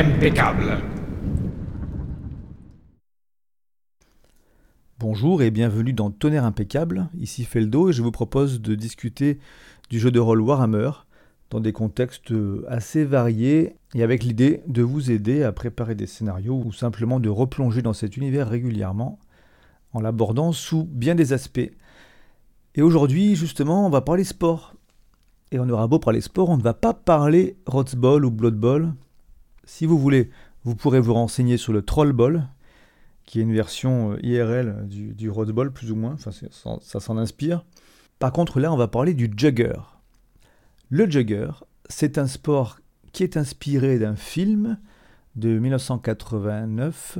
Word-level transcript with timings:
impeccable. 0.00 0.78
Bonjour 4.98 5.42
et 5.42 5.50
bienvenue 5.50 5.92
dans 5.92 6.10
Tonnerre 6.10 6.46
impeccable, 6.46 7.10
ici 7.18 7.44
Feldo 7.44 7.90
et 7.90 7.92
je 7.92 8.00
vous 8.00 8.10
propose 8.10 8.62
de 8.62 8.74
discuter 8.74 9.38
du 9.90 9.98
jeu 9.98 10.10
de 10.10 10.18
rôle 10.18 10.40
Warhammer 10.40 10.90
dans 11.50 11.60
des 11.60 11.74
contextes 11.74 12.32
assez 12.66 13.04
variés 13.04 13.76
et 13.94 14.02
avec 14.02 14.24
l'idée 14.24 14.62
de 14.66 14.80
vous 14.80 15.10
aider 15.10 15.42
à 15.42 15.52
préparer 15.52 15.94
des 15.94 16.06
scénarios 16.06 16.62
ou 16.64 16.72
simplement 16.72 17.20
de 17.20 17.28
replonger 17.28 17.82
dans 17.82 17.92
cet 17.92 18.16
univers 18.16 18.48
régulièrement 18.48 19.18
en 19.92 20.00
l'abordant 20.00 20.52
sous 20.52 20.84
bien 20.84 21.14
des 21.14 21.34
aspects. 21.34 21.70
Et 22.74 22.80
aujourd'hui, 22.80 23.36
justement, 23.36 23.84
on 23.84 23.90
va 23.90 24.00
parler 24.00 24.24
sport. 24.24 24.72
Et 25.52 25.58
on 25.58 25.68
aura 25.68 25.88
beau 25.88 25.98
parler 25.98 26.22
sport, 26.22 26.48
on 26.48 26.56
ne 26.56 26.62
va 26.62 26.72
pas 26.72 26.94
parler 26.94 27.58
Rotsball 27.66 28.24
ou 28.24 28.30
Blood. 28.30 28.94
Si 29.70 29.86
vous 29.86 29.98
voulez, 29.98 30.30
vous 30.64 30.74
pourrez 30.74 30.98
vous 30.98 31.14
renseigner 31.14 31.56
sur 31.56 31.72
le 31.72 31.82
Troll 31.82 32.12
Ball, 32.12 32.48
qui 33.24 33.38
est 33.38 33.44
une 33.44 33.54
version 33.54 34.12
euh, 34.12 34.26
IRL 34.26 34.88
du, 34.88 35.14
du 35.14 35.30
Ball, 35.30 35.70
plus 35.70 35.92
ou 35.92 35.96
moins. 35.96 36.16
Ça 36.18 37.00
s'en 37.00 37.16
inspire. 37.16 37.64
Par 38.18 38.32
contre, 38.32 38.58
là, 38.58 38.72
on 38.72 38.76
va 38.76 38.88
parler 38.88 39.14
du 39.14 39.30
Jugger. 39.34 39.78
Le 40.90 41.08
jugger, 41.08 41.52
c'est 41.88 42.18
un 42.18 42.26
sport 42.26 42.80
qui 43.12 43.22
est 43.22 43.36
inspiré 43.36 44.00
d'un 44.00 44.16
film 44.16 44.76
de 45.36 45.60
1989 45.60 47.18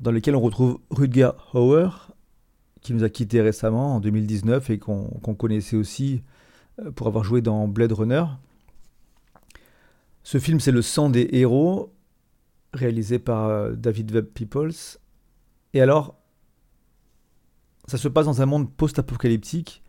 dans 0.00 0.10
lequel 0.10 0.34
on 0.34 0.40
retrouve 0.40 0.80
Rutger 0.90 1.30
Hauer, 1.54 2.12
qui 2.80 2.94
nous 2.94 3.04
a 3.04 3.08
quittés 3.08 3.42
récemment 3.42 3.94
en 3.94 4.00
2019 4.00 4.70
et 4.70 4.78
qu'on 4.80 5.08
connaissait 5.38 5.76
aussi 5.76 6.24
euh, 6.80 6.90
pour 6.90 7.06
avoir 7.06 7.22
joué 7.22 7.42
dans 7.42 7.68
Blade 7.68 7.92
Runner. 7.92 8.24
Ce 10.30 10.38
film, 10.38 10.60
c'est 10.60 10.70
Le 10.70 10.80
sang 10.80 11.10
des 11.10 11.28
héros, 11.32 11.92
réalisé 12.72 13.18
par 13.18 13.48
euh, 13.48 13.72
David 13.72 14.12
Webb 14.12 14.26
Peoples. 14.26 14.96
Et 15.74 15.80
alors, 15.80 16.14
ça 17.88 17.98
se 17.98 18.06
passe 18.06 18.26
dans 18.26 18.40
un 18.40 18.46
monde 18.46 18.72
post-apocalyptique 18.72 19.82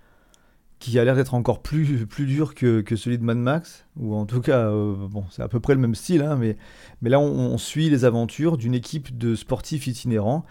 qui 0.80 0.98
a 0.98 1.06
l'air 1.06 1.16
d'être 1.16 1.36
encore 1.36 1.62
plus, 1.62 2.08
plus 2.08 2.26
dur 2.26 2.56
que, 2.56 2.84
celui 2.96 3.20
de 3.20 3.24
Mad 3.24 3.38
Max, 3.38 3.86
ou 3.98 4.16
en 4.16 4.26
tout 4.26 4.42
cas, 4.42 4.72
euh, 4.72 5.08
bon, 5.08 5.26
c'est 5.30 5.44
à 5.44 5.48
peu 5.48 5.60
près 5.60 5.76
le 5.76 5.80
même 5.80 5.94
style, 5.94 6.24
hein, 6.24 6.36
mais, 6.38 6.58
là 7.04 7.20
on, 7.20 7.60
suit 7.60 7.92
les 7.92 8.04
aventures 8.04 8.58
d'une 8.58 8.74
équipe 8.74 9.16
de 9.16 9.36
sportifs 9.36 9.86
itinérants 9.86 10.44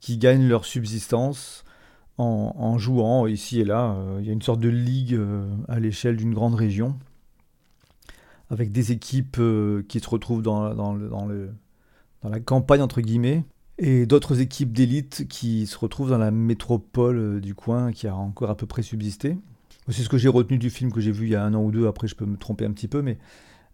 qui 0.00 0.16
gagnent 0.16 0.48
leur 0.48 0.64
subsistance 0.64 1.64
en, 2.16 2.78
jouant 2.78 3.26
ici 3.26 3.60
et 3.60 3.64
là. 3.64 3.94
Euh, 3.98 4.20
il 4.20 4.26
y 4.26 4.30
a 4.30 4.32
une 4.32 4.40
sorte 4.40 4.60
de 4.60 4.70
ligue 4.70 5.20
à 5.68 5.80
l'échelle 5.80 6.16
d'une 6.16 6.32
grande 6.32 6.54
région, 6.54 6.98
avec 8.50 8.72
des 8.72 8.92
équipes 8.92 9.40
qui 9.88 10.00
se 10.00 10.08
retrouvent 10.08 10.42
dans, 10.42 10.62
la 12.22 12.40
campagne, 12.40 12.82
entre 12.82 13.00
guillemets, 13.00 13.44
et 13.78 14.06
d'autres 14.06 14.40
équipes 14.40 14.72
d'élite 14.72 15.26
qui 15.28 15.66
se 15.66 15.76
retrouvent 15.76 16.10
dans 16.10 16.18
la 16.18 16.30
métropole 16.30 17.40
du 17.40 17.54
coin 17.54 17.92
qui 17.92 18.06
a 18.06 18.14
encore 18.14 18.50
à 18.50 18.56
peu 18.56 18.66
près 18.66 18.82
subsisté. 18.82 19.36
C'est 19.88 20.02
ce 20.02 20.08
que 20.08 20.18
j'ai 20.18 20.28
retenu 20.28 20.58
du 20.58 20.70
film 20.70 20.92
que 20.92 21.00
j'ai 21.00 21.12
vu 21.12 21.26
il 21.26 21.30
y 21.32 21.34
a 21.34 21.44
un 21.44 21.52
an 21.54 21.62
ou 21.62 21.70
deux. 21.70 21.86
Après, 21.86 22.06
je 22.06 22.14
peux 22.14 22.24
me 22.24 22.36
tromper 22.36 22.64
un 22.64 22.72
petit 22.72 22.88
peu, 22.88 23.02
mais 23.02 23.18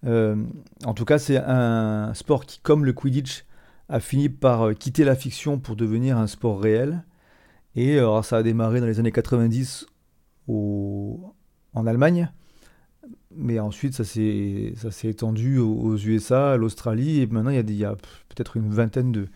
euh, 0.06 0.42
en 0.84 0.94
tout 0.94 1.04
cas, 1.04 1.18
c'est 1.18 1.36
un 1.36 2.12
sport 2.14 2.46
qui, 2.46 2.58
comme 2.60 2.84
le 2.84 2.92
Quidditch, 2.92 3.44
a 3.88 4.00
fini 4.00 4.28
par 4.28 4.62
euh, 4.62 4.72
quitter 4.72 5.04
la 5.04 5.14
fiction 5.14 5.58
pour 5.58 5.76
devenir 5.76 6.16
un 6.18 6.26
sport 6.26 6.60
réel. 6.60 7.04
Et 7.76 7.98
ça 8.24 8.38
a 8.38 8.42
démarré 8.42 8.80
dans 8.80 8.86
les 8.86 8.98
années 8.98 9.12
90 9.12 9.86
au, 10.48 11.34
en 11.72 11.86
Allemagne, 11.86 12.32
mais 13.34 13.58
ensuite 13.60 13.94
ça 13.94 14.04
s'est 14.04 14.74
étendu 15.04 15.58
aux, 15.58 15.96
USA, 15.96 16.52
à 16.52 16.56
l'Australie, 16.56 17.20
et 17.20 17.26
maintenant 17.26 17.50
il 17.50 17.72
y 17.72 17.84
a, 17.84 17.90
a 17.90 17.94
peut-être 17.94 18.56
une 18.56 18.70
vingtaine 18.70 19.12
de, 19.12 19.28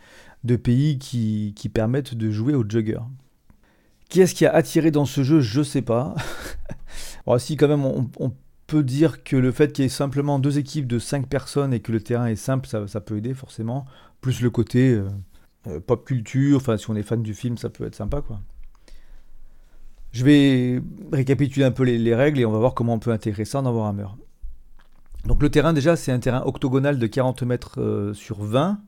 de 0.45 0.57
pays 0.57 0.99
qui, 0.99 1.53
qui, 1.57 1.69
permettent 1.69 2.15
de 2.15 2.31
jouer 2.31 2.55
au 2.55 2.65
jugger. 2.69 3.01
Qui 4.09 4.21
est-ce 4.21 4.35
qui 4.35 4.47
a 4.47 4.55
attiré 4.55 4.91
dans 4.91 5.07
ce 5.07 5.23
jeu? 5.23 5.41
Je 5.41 5.63
sais 5.63 5.83
pas. 5.83 6.15
Si 7.39 7.57
quand 7.57 7.69
même 7.69 7.87
on, 7.87 8.33
peut 8.67 8.83
dire 8.83 9.25
que 9.25 9.37
le 9.37 9.51
fait 9.51 9.73
qu'il 9.73 9.85
y 9.85 9.87
ait 9.87 9.91
simplement 9.91 10.39
deux 10.39 10.59
équipes 10.59 10.87
de 10.87 10.99
cinq 10.99 11.27
personnes 11.27 11.73
et 11.73 11.81
que 11.81 11.91
le 11.91 12.01
terrain 12.01 12.27
est 12.27 12.37
simple, 12.37 12.69
ça, 12.69 13.01
peut 13.01 13.17
aider 13.17 13.35
forcément. 13.35 13.87
Plus 14.21 14.43
le 14.43 14.51
côté 14.51 14.93
euh, 14.93 15.09
euh, 15.67 15.81
pop 15.81 16.05
culture, 16.05 16.59
enfin 16.59 16.77
si 16.77 16.91
on 16.91 16.97
est 16.97 17.03
fan 17.03 17.23
du 17.23 17.35
film, 17.35 17.57
ça 17.57 17.71
peut 17.71 17.85
être 17.85 17.95
sympa 17.95 18.21
quoi. 18.21 18.41
Je 20.15 20.25
vais 20.25 20.81
récapituler 21.13 21.67
un 21.67 21.71
peu 21.71 21.83
les, 21.83 22.15
règles 22.15 22.41
et 22.41 22.47
on 22.47 22.53
va 22.53 22.59
voir 22.59 22.73
comment 22.73 22.95
on 22.95 22.99
peut 22.99 23.13
intégrer 23.13 23.45
ça 23.45 23.61
dans 23.61 23.75
Warhammer. 23.75 24.07
Donc 25.27 25.43
le 25.43 25.51
terrain 25.51 25.73
déjà 25.73 25.97
c'est 25.97 26.13
un 26.13 26.19
terrain 26.19 26.43
octogonal 26.47 26.99
de 26.99 27.07
40 27.07 27.43
mètres 27.43 27.81
euh, 27.81 28.15
sur 28.15 28.43
20. 28.43 28.81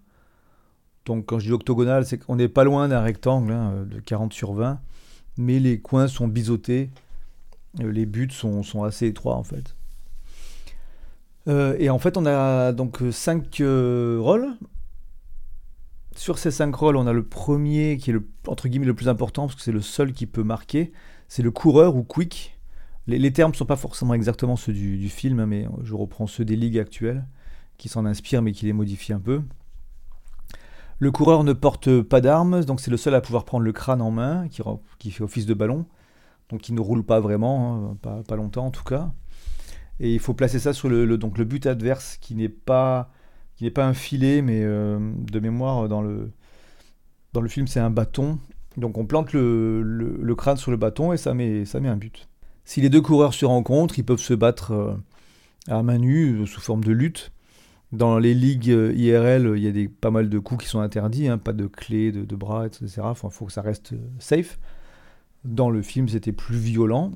Donc 1.05 1.27
quand 1.27 1.39
je 1.39 1.47
dis 1.47 1.53
octogonal, 1.53 2.07
c'est 2.07 2.19
qu'on 2.19 2.37
n'est 2.37 2.49
pas 2.49 2.65
loin 2.65 2.89
d'un 2.89 3.01
rectangle 3.01 3.53
hein, 3.53 3.85
de 3.87 4.01
40 4.01 4.33
sur 4.33 4.55
20 4.55 4.81
mais 5.37 5.59
les 5.59 5.81
coins 5.81 6.09
sont 6.09 6.29
biseautés. 6.29 6.91
Euh, 7.81 7.93
les 7.93 8.07
buts 8.07 8.31
sont, 8.31 8.85
assez 8.85 9.07
étroits 9.07 9.37
en 9.37 9.43
fait. 9.43 9.77
Euh, 11.49 11.77
et 11.79 11.91
en 11.91 11.99
fait, 11.99 12.17
on 12.17 12.27
a 12.27 12.73
donc 12.73 13.03
5 13.11 13.61
euh, 13.61 14.19
rôles. 14.21 14.49
Sur 16.17 16.39
ces 16.39 16.51
5 16.51 16.75
rôles, 16.75 16.97
on 16.97 17.07
a 17.07 17.13
le 17.13 17.25
premier 17.25 17.99
qui 17.99 18.11
est 18.11 18.15
le, 18.15 18.27
entre 18.47 18.69
guillemets 18.69 18.87
le 18.87 18.95
plus 18.95 19.09
important 19.09 19.47
parce 19.47 19.57
que 19.57 19.63
c'est 19.63 19.73
le 19.73 19.83
seul 19.83 20.13
qui 20.13 20.27
peut 20.27 20.43
marquer. 20.43 20.93
C'est 21.29 21.43
le 21.43 21.51
coureur 21.51 21.97
ou 21.97 22.03
quick. 22.03 22.59
Les, 23.07 23.33
termes 23.33 23.53
ne 23.53 23.57
sont 23.57 23.67
pas 23.67 23.77
forcément 23.77 24.15
exactement 24.15 24.57
ceux 24.57 24.73
du, 24.73 25.09
film, 25.09 25.45
mais 25.45 25.69
je 25.85 25.95
reprends 25.95 26.27
ceux 26.27 26.45
des 26.45 26.57
ligues 26.57 26.79
actuelles 26.79 27.25
qui 27.79 27.89
s'en 27.89 28.05
inspirent 28.05 28.43
mais 28.43 28.53
qui 28.53 28.67
les 28.67 28.73
modifient 28.73 29.13
un 29.13 29.21
peu. 29.21 29.43
Le 30.99 31.11
coureur 31.13 31.45
ne 31.45 31.53
porte 31.53 32.01
pas 32.01 32.21
d'armes, 32.21 32.65
donc 32.65 32.81
c'est 32.81 32.91
le 32.91 32.97
seul 32.97 33.15
à 33.15 33.21
pouvoir 33.21 33.45
prendre 33.45 33.65
le 33.65 33.73
crâne 33.73 34.01
en 34.01 34.11
main, 34.11 34.49
qui, 34.99 35.11
fait 35.11 35.23
office 35.23 35.47
de 35.47 35.55
ballon. 35.55 35.85
Donc 36.49 36.69
il 36.69 36.75
ne 36.75 36.81
roule 36.81 37.05
pas 37.05 37.21
vraiment, 37.21 37.97
hein, 38.05 38.23
pas, 38.27 38.37
longtemps 38.37 38.67
en 38.67 38.71
tout 38.71 38.85
cas. 38.85 39.13
Et 40.01 40.13
il 40.13 40.21
faut 40.21 40.35
placer 40.35 40.59
ça 40.59 40.73
sur 40.73 40.89
le, 40.89 41.19
donc 41.19 41.39
le 41.39 41.45
but 41.45 41.67
adverse 41.67 42.17
qui 42.21 42.35
n'est 42.35 42.49
pas, 42.49 43.11
qui 43.57 43.65
n'est 43.65 43.71
pas 43.71 43.87
un 43.87 43.95
filet, 43.95 44.43
mais 44.43 44.63
euh, 44.65 44.99
de 45.31 45.41
mémoire 45.41 45.89
dans 45.89 46.03
le, 46.03 46.33
dans 47.35 47.41
le 47.41 47.49
film 47.49 47.67
c'est 47.67 47.81
un 47.81 47.91
bâton. 47.91 48.39
Donc 48.77 48.99
on 48.99 49.07
plante 49.07 49.33
le, 49.33 50.35
crâne 50.37 50.57
sur 50.57 50.71
le 50.71 50.77
bâton 50.77 51.13
et 51.13 51.17
ça 51.17 51.35
met, 51.35 51.65
un 51.75 51.97
but. 51.97 52.29
Si 52.65 52.81
les 52.81 52.91
deux 52.91 53.01
coureurs 53.01 53.35
se 53.35 53.45
rencontrent, 53.45 53.99
ils 53.99 54.05
peuvent 54.05 54.21
se 54.21 54.35
battre 54.35 54.73
euh, 54.73 54.95
à 55.69 55.83
main 55.83 55.99
nue, 55.99 56.41
euh, 56.41 56.47
sous 56.47 56.61
forme 56.61 56.85
de 56.85 56.93
lutte. 56.93 57.33
Dans 57.93 58.19
les 58.19 58.35
ligues 58.35 58.71
euh, 58.71 58.93
IRL, 58.95 59.55
il 59.57 59.63
y 59.63 59.85
a 59.85 59.89
pas 60.01 60.11
mal 60.11 60.29
de 60.29 60.39
coups 60.39 60.65
qui 60.65 60.71
sont 60.71 60.81
interdits, 60.81 61.29
hein, 61.29 61.39
pas 61.39 61.53
de 61.53 61.67
clés, 61.67 62.13
de, 62.13 62.37
bras, 62.37 62.67
etc. 62.67 63.03
Il 63.23 63.31
faut 63.31 63.47
que 63.47 63.53
ça 63.53 63.63
reste 63.63 63.95
safe. 64.19 64.59
Dans 65.45 65.71
le 65.71 65.81
film, 65.81 66.09
c'était 66.09 66.33
plus 66.33 66.59
violent. 66.59 67.13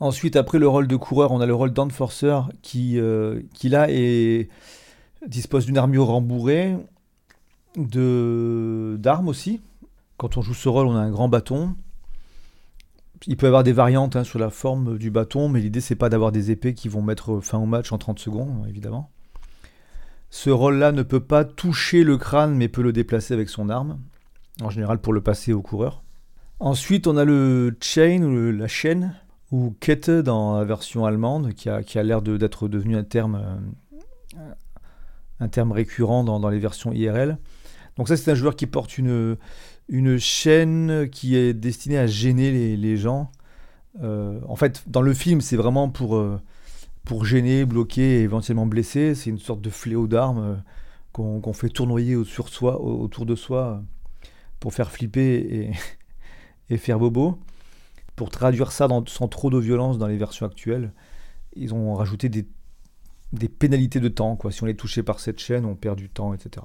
Ensuite, 0.00 0.36
après 0.36 0.58
le 0.58 0.68
rôle 0.68 0.86
de 0.86 0.96
coureur, 0.96 1.32
on 1.32 1.40
a 1.40 1.46
le 1.46 1.54
rôle 1.54 1.72
d'enforcer 1.72 2.40
qui, 2.62 2.98
qui 3.54 3.68
là 3.68 3.88
dispose 5.26 5.66
d'une 5.66 5.78
armure 5.78 6.06
rembourrée, 6.06 6.76
d'armes 7.76 9.28
aussi. 9.28 9.60
Quand 10.16 10.36
on 10.36 10.42
joue 10.42 10.54
ce 10.54 10.68
rôle, 10.68 10.86
on 10.86 10.96
a 10.96 11.00
un 11.00 11.10
grand 11.10 11.28
bâton, 11.28 11.76
il 13.26 13.36
peut 13.36 13.46
y 13.46 13.48
avoir 13.48 13.64
des 13.64 13.72
variantes 13.72 14.16
hein, 14.16 14.24
sur 14.24 14.38
la 14.38 14.50
forme 14.50 14.98
du 14.98 15.10
bâton, 15.10 15.48
mais 15.48 15.60
l'idée 15.60 15.80
c'est 15.80 15.94
pas 15.94 16.08
d'avoir 16.08 16.32
des 16.32 16.50
épées 16.50 16.74
qui 16.74 16.88
vont 16.88 17.02
mettre 17.02 17.40
fin 17.40 17.58
au 17.58 17.66
match 17.66 17.92
en 17.92 17.98
30 17.98 18.18
secondes, 18.18 18.66
évidemment. 18.68 19.10
Ce 20.30 20.50
rôle-là 20.50 20.92
ne 20.92 21.02
peut 21.02 21.20
pas 21.20 21.44
toucher 21.44 22.04
le 22.04 22.16
crâne, 22.18 22.54
mais 22.54 22.68
peut 22.68 22.82
le 22.82 22.92
déplacer 22.92 23.34
avec 23.34 23.48
son 23.48 23.68
arme, 23.68 24.00
en 24.60 24.70
général 24.70 24.98
pour 24.98 25.12
le 25.12 25.20
passer 25.20 25.52
au 25.52 25.62
coureur. 25.62 26.02
Ensuite, 26.60 27.06
on 27.06 27.16
a 27.16 27.24
le 27.24 27.76
chain, 27.80 28.22
ou 28.22 28.52
la 28.52 28.68
chaîne, 28.68 29.14
ou 29.52 29.76
Kette 29.80 30.10
dans 30.10 30.58
la 30.58 30.64
version 30.64 31.06
allemande, 31.06 31.52
qui 31.54 31.68
a, 31.68 32.02
l'air 32.02 32.20
d'être 32.20 32.68
devenu 32.68 32.96
un 32.96 33.04
terme, 33.04 33.60
euh, 34.36 34.52
un 35.40 35.48
terme 35.48 35.72
récurrent 35.72 36.24
dans 36.24 36.48
les 36.48 36.58
versions 36.58 36.92
IRL. 36.92 37.38
Donc 37.96 38.08
ça, 38.08 38.16
c'est 38.16 38.30
un 38.30 38.34
joueur 38.34 38.56
qui 38.56 38.66
porte 38.66 38.98
une, 38.98 39.36
une 39.88 40.18
chaîne 40.18 41.08
qui 41.10 41.36
est 41.36 41.54
destinée 41.54 41.98
à 41.98 42.06
gêner 42.06 42.76
les, 42.76 42.96
gens. 42.96 43.30
Euh, 44.02 44.40
en 44.48 44.56
fait, 44.56 44.84
dans 44.86 45.02
le 45.02 45.14
film, 45.14 45.40
c'est 45.40 45.56
vraiment 45.56 45.88
pour, 45.88 46.16
euh, 46.16 46.40
pour 47.04 47.24
gêner, 47.24 47.64
bloquer 47.64 48.20
et 48.20 48.22
éventuellement 48.22 48.66
blesser. 48.66 49.14
C'est 49.14 49.30
une 49.30 49.38
sorte 49.38 49.60
de 49.60 49.70
fléau 49.70 50.06
d'armes 50.06 50.38
euh, 50.38 51.40
qu'on 51.40 51.52
fait 51.52 51.68
tournoyer 51.68 52.16
autour, 52.16 52.48
soi, 52.48 52.80
autour 52.80 53.26
de 53.26 53.36
soi 53.36 53.82
pour 54.58 54.74
faire 54.74 54.90
flipper 54.90 55.72
et, 56.70 56.76
faire 56.76 56.98
bobo. 56.98 57.38
Pour 58.16 58.30
traduire 58.30 58.72
ça 58.72 58.88
sans 59.06 59.28
trop 59.28 59.50
de 59.50 59.58
violence 59.58 59.98
dans 59.98 60.06
les 60.06 60.16
versions 60.16 60.46
actuelles, 60.46 60.92
ils 61.56 61.74
ont 61.74 61.94
rajouté 61.94 62.28
des, 62.28 62.46
des 63.32 63.48
pénalités 63.48 64.00
de 64.00 64.08
temps. 64.08 64.38
Si 64.50 64.62
on 64.62 64.66
est 64.68 64.74
touché 64.74 65.02
par 65.02 65.20
cette 65.20 65.40
chaîne, 65.40 65.64
on 65.64 65.74
perd 65.74 65.98
du 65.98 66.08
temps, 66.08 66.32
etc. 66.32 66.64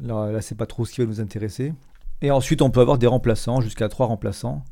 Là, 0.00 0.32
là 0.32 0.40
c'est 0.40 0.54
pas 0.54 0.66
trop 0.66 0.84
ce 0.84 0.92
qui 0.92 1.00
va 1.00 1.06
nous 1.06 1.20
intéresser. 1.20 1.74
Et 2.22 2.30
ensuite, 2.30 2.62
on 2.62 2.70
peut 2.70 2.80
avoir 2.80 2.98
des 2.98 3.08
remplaçants, 3.08 3.60
jusqu'à 3.60 3.88
trois 3.88 4.06
remplaçants. 4.06 4.64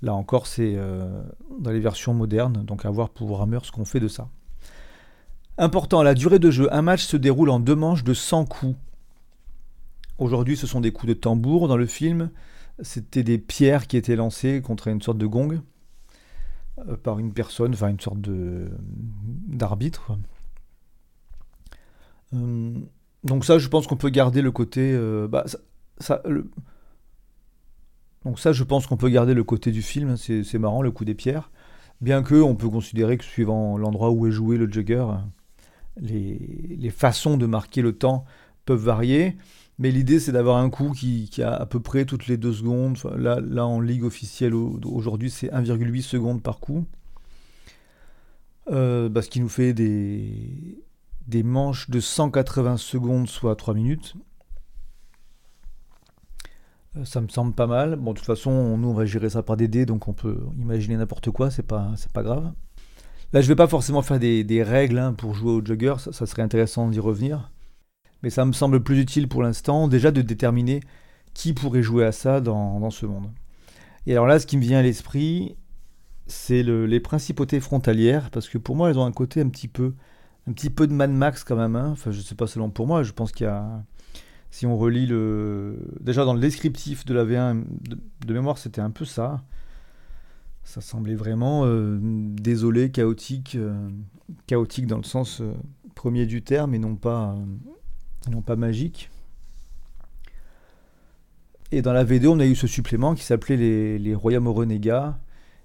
Là 0.00 0.14
encore, 0.14 0.46
c'est 0.46 0.74
euh, 0.76 1.22
dans 1.60 1.70
les 1.70 1.80
versions 1.80 2.14
modernes, 2.14 2.64
donc 2.64 2.84
à 2.84 2.90
voir 2.90 3.10
pour 3.10 3.30
Warhammer 3.30 3.58
ce 3.62 3.72
qu'on 3.72 3.84
fait 3.84 4.00
de 4.00 4.08
ça. 4.08 4.28
Important, 5.58 6.02
la 6.02 6.14
durée 6.14 6.38
de 6.38 6.50
jeu. 6.50 6.72
Un 6.72 6.82
match 6.82 7.04
se 7.04 7.16
déroule 7.16 7.50
en 7.50 7.60
deux 7.60 7.74
manches 7.74 8.04
de 8.04 8.14
100 8.14 8.46
coups. 8.46 8.76
Aujourd'hui, 10.18 10.56
ce 10.56 10.66
sont 10.66 10.80
des 10.80 10.92
coups 10.92 11.08
de 11.08 11.14
tambour 11.14 11.68
dans 11.68 11.76
le 11.76 11.86
film. 11.86 12.30
C'était 12.80 13.24
des 13.24 13.38
pierres 13.38 13.86
qui 13.86 13.96
étaient 13.96 14.16
lancées 14.16 14.62
contre 14.62 14.86
une 14.88 15.02
sorte 15.02 15.18
de 15.18 15.26
gong 15.26 15.60
euh, 16.78 16.96
par 16.96 17.18
une 17.18 17.32
personne, 17.32 17.74
enfin 17.74 17.88
une 17.88 18.00
sorte 18.00 18.20
d'arbitre. 19.48 20.12
Donc 23.24 23.44
ça, 23.44 23.58
je 23.58 23.68
pense 23.68 23.86
qu'on 23.86 23.96
peut 23.96 24.10
garder 24.10 24.42
le 24.42 24.50
côté. 24.52 24.92
Euh, 24.94 25.26
bah, 25.28 25.44
Donc 28.24 28.38
ça, 28.38 28.52
je 28.52 28.64
pense 28.64 28.86
qu'on 28.86 28.96
peut 28.96 29.08
garder 29.08 29.34
le 29.34 29.44
côté 29.44 29.72
du 29.72 29.82
film. 29.82 30.16
C'est 30.16 30.58
marrant, 30.58 30.82
le 30.82 30.90
coup 30.90 31.04
des 31.04 31.14
pierres. 31.14 31.50
Bien 32.00 32.22
que 32.22 32.36
on 32.36 32.54
peut 32.54 32.68
considérer 32.68 33.18
que 33.18 33.24
suivant 33.24 33.76
l'endroit 33.76 34.10
où 34.10 34.26
est 34.26 34.30
joué 34.30 34.56
le 34.56 34.70
jugger, 34.70 35.04
les, 35.96 36.90
façons 36.90 37.36
de 37.36 37.46
marquer 37.46 37.82
le 37.82 37.92
temps 37.92 38.24
peuvent 38.64 38.84
varier. 38.84 39.36
Mais 39.80 39.90
l'idée, 39.90 40.20
c'est 40.20 40.32
d'avoir 40.32 40.58
un 40.58 40.70
coup 40.70 40.92
qui, 40.92 41.28
a 41.42 41.54
à 41.54 41.66
peu 41.66 41.80
près 41.80 42.04
toutes 42.04 42.28
les 42.28 42.36
deux 42.36 42.52
secondes. 42.52 42.98
là, 43.16 43.40
là, 43.40 43.66
en 43.66 43.80
ligue 43.80 44.04
officielle, 44.04 44.54
aujourd'hui, 44.54 45.30
c'est 45.30 45.48
1,8 45.48 46.02
secondes 46.02 46.42
par 46.42 46.60
coup. 46.60 46.84
Euh, 48.70 49.08
bah, 49.08 49.22
ce 49.22 49.30
qui 49.30 49.40
nous 49.40 49.48
fait 49.48 49.72
des, 49.72 50.78
des 51.28 51.42
manches 51.42 51.88
de 51.90 52.00
180 52.00 52.76
secondes, 52.78 53.28
soit 53.28 53.54
3 53.54 53.74
minutes. 53.74 54.14
Euh, 56.96 57.04
ça 57.04 57.20
me 57.20 57.28
semble 57.28 57.54
pas 57.54 57.66
mal. 57.66 57.96
Bon, 57.96 58.12
de 58.12 58.18
toute 58.18 58.26
façon, 58.26 58.76
nous, 58.76 58.88
on 58.88 58.94
va 58.94 59.04
gérer 59.04 59.30
ça 59.30 59.42
par 59.42 59.56
des 59.56 59.68
dés, 59.68 59.86
donc 59.86 60.08
on 60.08 60.14
peut 60.14 60.40
imaginer 60.58 60.96
n'importe 60.96 61.30
quoi, 61.30 61.50
c'est 61.50 61.62
pas, 61.62 61.92
pas 62.12 62.22
grave. 62.22 62.52
Là, 63.32 63.40
je 63.42 63.46
vais 63.46 63.56
pas 63.56 63.68
forcément 63.68 64.02
faire 64.02 64.18
des, 64.18 64.62
règles 64.62 64.98
hein, 64.98 65.12
pour 65.12 65.34
jouer 65.34 65.52
au 65.52 65.64
jugger, 65.64 65.94
ça 65.98 66.26
serait 66.26 66.42
intéressant 66.42 66.88
d'y 66.88 66.98
revenir 66.98 67.50
mais 68.22 68.30
ça 68.30 68.44
me 68.44 68.52
semble 68.52 68.82
plus 68.82 69.00
utile 69.00 69.28
pour 69.28 69.42
l'instant 69.42 69.88
déjà 69.88 70.10
de 70.10 70.22
déterminer 70.22 70.80
qui 71.34 71.52
pourrait 71.52 71.82
jouer 71.82 72.04
à 72.04 72.12
ça 72.12 72.40
dans, 72.40 72.90
ce 72.90 73.06
monde. 73.06 73.30
Et 74.06 74.12
alors 74.12 74.26
là, 74.26 74.40
ce 74.40 74.46
qui 74.46 74.56
me 74.56 74.62
vient 74.62 74.78
à 74.78 74.82
l'esprit, 74.82 75.56
c'est 76.26 76.62
les 76.62 77.00
principautés 77.00 77.60
frontalières, 77.60 78.30
parce 78.30 78.48
que 78.48 78.58
pour 78.58 78.74
moi, 78.74 78.90
elles 78.90 78.98
ont 78.98 79.04
un 79.04 79.12
côté 79.12 79.40
un 79.40 79.48
petit 79.48 79.68
peu, 79.68 79.94
un 80.48 80.52
petit 80.52 80.70
peu 80.70 80.86
de 80.86 80.92
Mad 80.92 81.10
Max 81.10 81.44
quand 81.44 81.56
même. 81.56 81.76
Hein. 81.76 81.90
Enfin, 81.92 82.10
je 82.10 82.20
sais 82.20 82.34
pas 82.34 82.46
seulement 82.46 82.70
pour 82.70 82.86
moi, 82.86 83.02
je 83.02 83.12
pense 83.12 83.32
qu'il 83.32 83.44
y 83.44 83.48
a, 83.48 83.84
si 84.50 84.66
on 84.66 84.76
relit 84.76 85.06
le, 85.06 85.76
déjà 86.00 86.24
dans 86.24 86.34
le 86.34 86.40
descriptif 86.40 87.04
de 87.04 87.14
la 87.14 87.24
V1 87.24 87.64
de, 88.26 88.32
mémoire, 88.34 88.58
c'était 88.58 88.80
un 88.80 88.90
peu 88.90 89.04
ça. 89.04 89.42
Ça 90.64 90.80
semblait 90.80 91.14
vraiment 91.14 91.64
euh, 91.64 91.98
désolé, 92.00 92.90
chaotique, 92.90 93.56
euh, 93.56 93.88
chaotique 94.46 94.86
dans 94.86 94.98
le 94.98 95.04
sens 95.04 95.40
euh, 95.40 95.52
premier 95.94 96.26
du 96.26 96.42
terme 96.42 96.74
et 96.74 96.78
non 96.78 96.94
pas 96.94 97.36
non 98.30 98.42
pas 98.42 98.56
magique. 98.56 99.10
Et 101.70 101.82
dans 101.82 101.92
la 101.92 102.04
V2, 102.04 102.28
on 102.28 102.40
a 102.40 102.46
eu 102.46 102.54
ce 102.54 102.66
supplément 102.66 103.14
qui 103.14 103.24
s'appelait 103.24 103.56
les, 103.56 103.98
les 103.98 104.14
Royaumes 104.14 104.46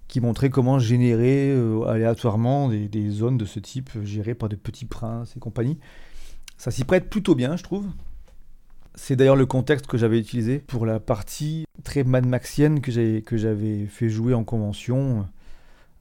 qui 0.08 0.22
montrait 0.22 0.50
comment 0.50 0.80
générer 0.80 1.52
euh, 1.52 1.86
aléatoirement 1.86 2.70
des, 2.70 3.10
zones 3.10 3.38
de 3.38 3.46
ce 3.46 3.60
type, 3.60 3.90
euh, 3.96 4.06
gérées 4.06 4.36
par 4.36 4.50
des 4.50 4.58
petits 4.58 4.86
princes 4.86 5.36
et 5.36 5.40
compagnie. 5.40 5.80
Ça 6.58 6.72
s'y 6.72 6.84
prête 6.84 7.10
plutôt 7.10 7.36
bien, 7.36 7.56
je 7.56 7.64
trouve. 7.64 7.88
C'est 8.96 9.16
d'ailleurs 9.16 9.36
le 9.36 9.48
contexte 9.48 9.88
que 9.88 9.98
j'avais 9.98 10.20
utilisé 10.20 10.60
pour 10.60 10.86
la 10.86 11.00
partie 11.00 11.66
très 11.84 12.04
Mad 12.04 12.28
Maxienne 12.28 12.80
que 12.80 12.92
j'avais 12.92 13.88
fait 13.88 14.10
jouer 14.10 14.36
en 14.36 14.44
convention 14.44 15.26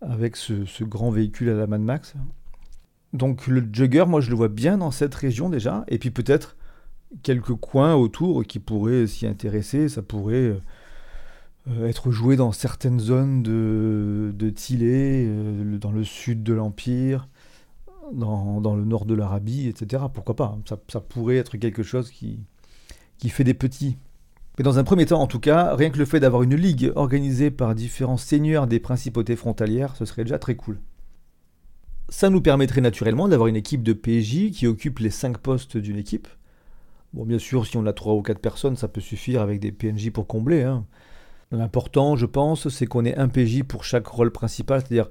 euh, 0.03 0.07
avec 0.13 0.37
ce, 0.37 0.67
ce, 0.67 0.85
grand 0.85 1.11
véhicule 1.11 1.49
à 1.49 1.55
la 1.55 1.67
Mad 1.67 1.81
Max. 1.81 2.15
Donc 3.15 3.47
le 3.47 3.67
jugger, 3.73 4.05
moi 4.07 4.21
je 4.21 4.31
le 4.31 4.37
vois 4.37 4.49
bien 4.49 4.79
dans 4.79 4.91
cette 4.91 5.15
région 5.15 5.49
déjà, 5.49 5.85
et 5.89 5.99
puis 5.99 6.11
peut-être 6.11 6.57
quelques 7.23 7.55
coins 7.55 7.95
autour 7.95 8.45
qui 8.45 8.59
pourraient 8.59 9.07
s'y 9.07 9.27
intéresser, 9.27 9.89
ça 9.89 10.03
pourrait 10.03 10.55
euh, 11.69 11.87
être 11.87 12.11
joué 12.11 12.37
dans 12.37 12.51
certaines 12.51 12.99
zones 12.99 13.43
de, 13.43 14.33
de 14.35 14.53
euh, 14.73 15.79
dans 15.79 15.93
le 15.93 16.03
sud 16.03 16.43
de 16.43 16.53
l'Empire, 16.53 17.29
dans, 18.13 18.75
le 18.75 18.85
nord 18.85 19.05
de 19.07 19.15
l'Arabie, 19.15 19.69
etc. 19.69 20.05
Pourquoi 20.13 20.35
pas 20.35 20.57
hein. 20.57 20.77
ça, 20.89 21.01
pourrait 21.01 21.37
être 21.37 21.57
quelque 21.57 21.83
chose 21.83 22.11
qui, 22.11 22.41
qui 23.19 23.29
fait 23.29 23.45
des 23.45 23.55
petits. 23.55 23.97
Mais 24.59 24.65
dans 24.65 24.79
un 24.79 24.85
premier 24.85 25.07
temps, 25.07 25.23
en 25.23 25.27
tout 25.27 25.41
cas, 25.41 25.75
rien 25.77 25.91
que 25.91 25.99
le 25.99 26.05
fait 26.05 26.21
d'avoir 26.21 26.43
une 26.43 26.57
ligue 26.57 26.93
organisée 26.97 27.51
par 27.51 27.75
différents 27.75 28.17
seigneurs 28.17 28.67
des 28.67 28.81
principautés 28.81 29.37
frontalières, 29.37 29.97
ce 29.97 30.05
serait 30.05 30.25
déjà 30.25 30.39
très 30.39 30.57
cool. 30.57 30.79
Ça 32.09 32.29
nous 32.29 32.43
permettrait 32.43 32.83
naturellement 32.83 33.29
d'avoir 33.29 33.47
une 33.47 33.57
équipe 33.57 33.83
de 33.83 33.93
PJ 33.93 34.51
qui 34.51 34.67
occupe 34.67 34.99
les 34.99 35.11
5 35.11 35.39
postes 35.39 35.77
d'une 35.77 35.97
équipe. 35.97 36.29
Bon, 37.15 37.25
bien 37.25 37.39
sûr, 37.39 37.67
si 37.67 37.77
on 37.77 37.87
a 37.87 37.93
3 37.93 38.15
ou 38.15 38.23
4 38.23 38.41
personnes, 38.41 38.77
ça 38.77 38.89
peut 38.89 39.01
suffire 39.01 39.41
avec 39.41 39.61
des 39.61 39.71
PNJ 39.73 40.11
pour 40.11 40.27
combler. 40.27 40.63
Hein. 40.63 40.85
L'important, 41.53 42.17
je 42.17 42.27
pense, 42.27 42.69
c'est 42.69 42.87
qu'on 42.87 43.05
ait 43.05 43.17
un 43.17 43.29
PJ 43.29 43.63
pour 43.63 43.85
chaque 43.85 44.07
rôle 44.07 44.33
principal, 44.33 44.81
c'est-à-dire 44.81 45.09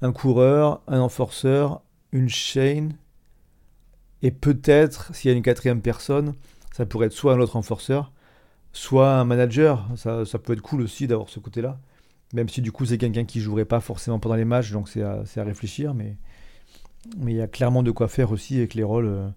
un 0.00 0.12
coureur, 0.12 0.82
un 0.88 1.00
enforceur, 1.00 1.82
une 2.12 2.28
chaîne, 2.28 2.96
et 4.22 4.30
peut-être, 4.30 5.14
s'il 5.14 5.30
y 5.30 5.34
a 5.34 5.36
une 5.36 5.42
quatrième 5.42 5.82
personne, 5.82 6.34
ça 6.72 6.86
pourrait 6.86 7.06
être 7.06 7.12
soit 7.12 7.34
un 7.34 7.40
autre 7.40 7.56
enforceur, 7.56 8.12
soit 8.72 9.14
un 9.14 9.24
manager. 9.24 9.86
Ça, 9.96 10.24
peut 10.42 10.52
être 10.52 10.62
cool 10.62 10.80
aussi 10.80 11.06
d'avoir 11.06 11.28
ce 11.28 11.40
côté-là. 11.40 11.78
Même 12.32 12.48
si 12.48 12.62
du 12.62 12.72
coup 12.72 12.86
c'est 12.86 12.96
quelqu'un 12.96 13.24
qui 13.24 13.40
jouerait 13.40 13.66
pas 13.66 13.80
forcément 13.80 14.18
pendant 14.18 14.36
les 14.36 14.46
matchs, 14.46 14.72
donc 14.72 14.88
c'est 14.88 15.02
à, 15.02 15.44
réfléchir. 15.44 15.92
Mais 15.92 16.16
mais 17.18 17.32
il 17.32 17.36
y 17.36 17.42
a 17.42 17.48
clairement 17.48 17.82
de 17.82 17.90
quoi 17.90 18.08
faire 18.08 18.30
aussi 18.30 18.56
avec 18.58 18.74
les 18.74 18.84
rôles 18.84 19.06
euh, 19.06 19.28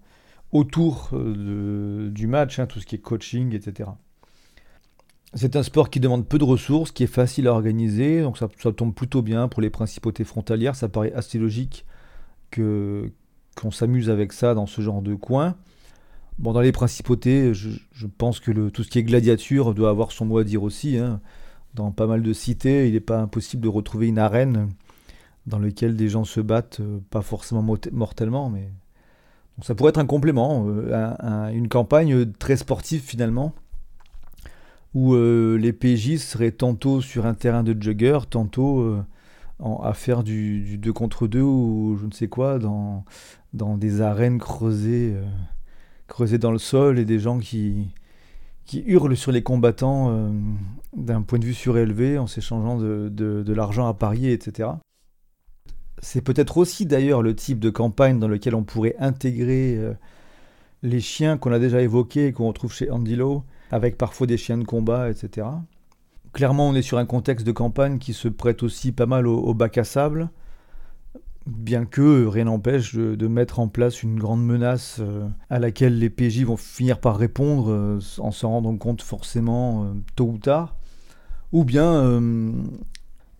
autour 0.52 1.10
euh, 1.12 2.08
du 2.10 2.28
match, 2.28 2.58
hein, 2.60 2.66
tout 2.66 2.80
ce 2.80 2.86
qui 2.86 2.94
est 2.94 3.00
coaching, 3.00 3.54
etc. 3.54 3.90
C'est 5.34 5.56
un 5.56 5.62
sport 5.62 5.90
qui 5.90 6.00
demande 6.00 6.26
peu 6.26 6.38
de 6.38 6.44
ressources, 6.44 6.92
qui 6.92 7.02
est 7.02 7.08
facile 7.08 7.48
à 7.48 7.52
organiser, 7.52 8.22
donc 8.22 8.38
ça, 8.38 8.48
tombe 8.72 8.94
plutôt 8.94 9.22
bien 9.22 9.48
pour 9.48 9.60
les 9.60 9.70
principautés 9.70 10.24
frontalières. 10.24 10.76
Ça 10.76 10.88
paraît 10.88 11.12
assez 11.12 11.38
logique 11.38 11.84
que 12.50 13.10
qu'on 13.56 13.70
s'amuse 13.70 14.10
avec 14.10 14.32
ça 14.32 14.54
dans 14.54 14.66
ce 14.66 14.82
genre 14.82 15.00
de 15.00 15.14
coin. 15.14 15.56
Bon, 16.38 16.52
dans 16.52 16.60
les 16.60 16.72
principautés, 16.72 17.54
je, 17.54 17.70
pense 18.18 18.38
que 18.38 18.68
tout 18.68 18.82
ce 18.82 18.90
qui 18.90 18.98
est 18.98 19.02
gladiature 19.02 19.74
doit 19.74 19.88
avoir 19.88 20.12
son 20.12 20.26
mot 20.26 20.38
à 20.38 20.44
dire 20.44 20.62
aussi. 20.62 20.98
Hein. 20.98 21.20
Dans 21.74 21.90
pas 21.90 22.06
mal 22.06 22.22
de 22.22 22.32
cités, 22.34 22.86
il 22.86 22.92
n'est 22.92 23.00
pas 23.00 23.18
impossible 23.18 23.62
de 23.62 23.68
retrouver 23.68 24.08
une 24.08 24.18
arène 24.18 24.68
dans 25.46 25.58
lequel 25.58 25.96
des 25.96 26.08
gens 26.08 26.24
se 26.24 26.40
battent, 26.40 26.80
euh, 26.80 26.98
pas 27.10 27.22
forcément 27.22 27.64
mortellement, 27.92 28.50
mais 28.50 28.68
ça 29.62 29.74
pourrait 29.74 29.90
être 29.90 29.98
un 29.98 30.06
complément, 30.06 30.66
euh, 30.68 31.48
une 31.48 31.68
campagne 31.68 32.32
très 32.32 32.56
sportive 32.56 33.00
finalement, 33.00 33.54
où 34.94 35.14
euh, 35.14 35.56
les 35.56 35.72
PJ 35.72 36.16
seraient 36.16 36.52
tantôt 36.52 37.00
sur 37.00 37.26
un 37.26 37.34
terrain 37.34 37.62
de 37.62 37.80
jugger, 37.80 38.20
tantôt 38.30 38.96
à 39.82 39.92
faire 39.94 40.22
du, 40.22 40.78
2 40.78 40.92
contre 40.92 41.26
2 41.26 41.40
ou 41.40 41.96
je 42.00 42.06
ne 42.06 42.12
sais 42.12 42.28
quoi, 42.28 42.58
dans, 42.58 43.04
dans 43.52 43.76
des 43.76 44.00
arènes 44.00 44.38
creusées, 44.38 45.14
creusées 46.06 46.38
dans 46.38 46.52
le 46.52 46.58
sol 46.58 46.98
et 46.98 47.04
des 47.04 47.18
gens 47.18 47.38
qui, 47.38 47.88
qui 48.64 48.82
hurlent 48.86 49.16
sur 49.16 49.32
les 49.32 49.42
combattants 49.42 50.32
d'un 50.94 51.22
point 51.22 51.38
de 51.38 51.44
vue 51.44 51.54
surélevé 51.54 52.18
en 52.18 52.26
s'échangeant 52.26 52.78
de, 52.78 53.10
de 53.10 53.52
l'argent 53.52 53.86
à 53.86 53.94
parier, 53.94 54.32
etc. 54.32 54.70
C'est 56.02 56.20
peut-être 56.20 56.58
aussi 56.58 56.86
d'ailleurs 56.86 57.22
le 57.22 57.34
type 57.34 57.58
de 57.58 57.70
campagne 57.70 58.18
dans 58.18 58.28
lequel 58.28 58.54
on 58.54 58.64
pourrait 58.64 58.96
intégrer 58.98 59.76
euh, 59.76 59.94
les 60.82 61.00
chiens 61.00 61.38
qu'on 61.38 61.52
a 61.52 61.58
déjà 61.58 61.80
évoqués 61.80 62.26
et 62.26 62.32
qu'on 62.32 62.48
retrouve 62.48 62.72
chez 62.72 62.90
Andy 62.90 63.16
Lowe, 63.16 63.44
avec 63.70 63.98
parfois 63.98 64.26
des 64.26 64.36
chiens 64.36 64.58
de 64.58 64.64
combat, 64.64 65.10
etc. 65.10 65.46
Clairement, 66.32 66.68
on 66.68 66.74
est 66.74 66.82
sur 66.82 66.98
un 66.98 67.06
contexte 67.06 67.46
de 67.46 67.52
campagne 67.52 67.98
qui 67.98 68.12
se 68.12 68.28
prête 68.28 68.62
aussi 68.62 68.92
pas 68.92 69.06
mal 69.06 69.26
au, 69.26 69.54
bac 69.54 69.78
à 69.78 69.84
sable, 69.84 70.28
bien 71.46 71.84
que 71.84 72.26
rien 72.26 72.44
n'empêche 72.44 72.94
de, 72.94 73.26
mettre 73.26 73.58
en 73.58 73.68
place 73.68 74.02
une 74.02 74.18
grande 74.18 74.44
menace 74.44 74.98
euh, 75.00 75.26
à 75.48 75.58
laquelle 75.58 75.98
les 75.98 76.10
PJ 76.10 76.42
vont 76.42 76.56
finir 76.56 77.00
par 77.00 77.16
répondre 77.16 77.70
euh, 77.70 77.98
en 78.18 78.32
s'en 78.32 78.50
rendant 78.50 78.76
compte 78.76 79.02
forcément 79.02 79.94
tôt 80.14 80.26
ou 80.26 80.38
tard, 80.38 80.76
ou 81.52 81.64
bien 81.64 82.20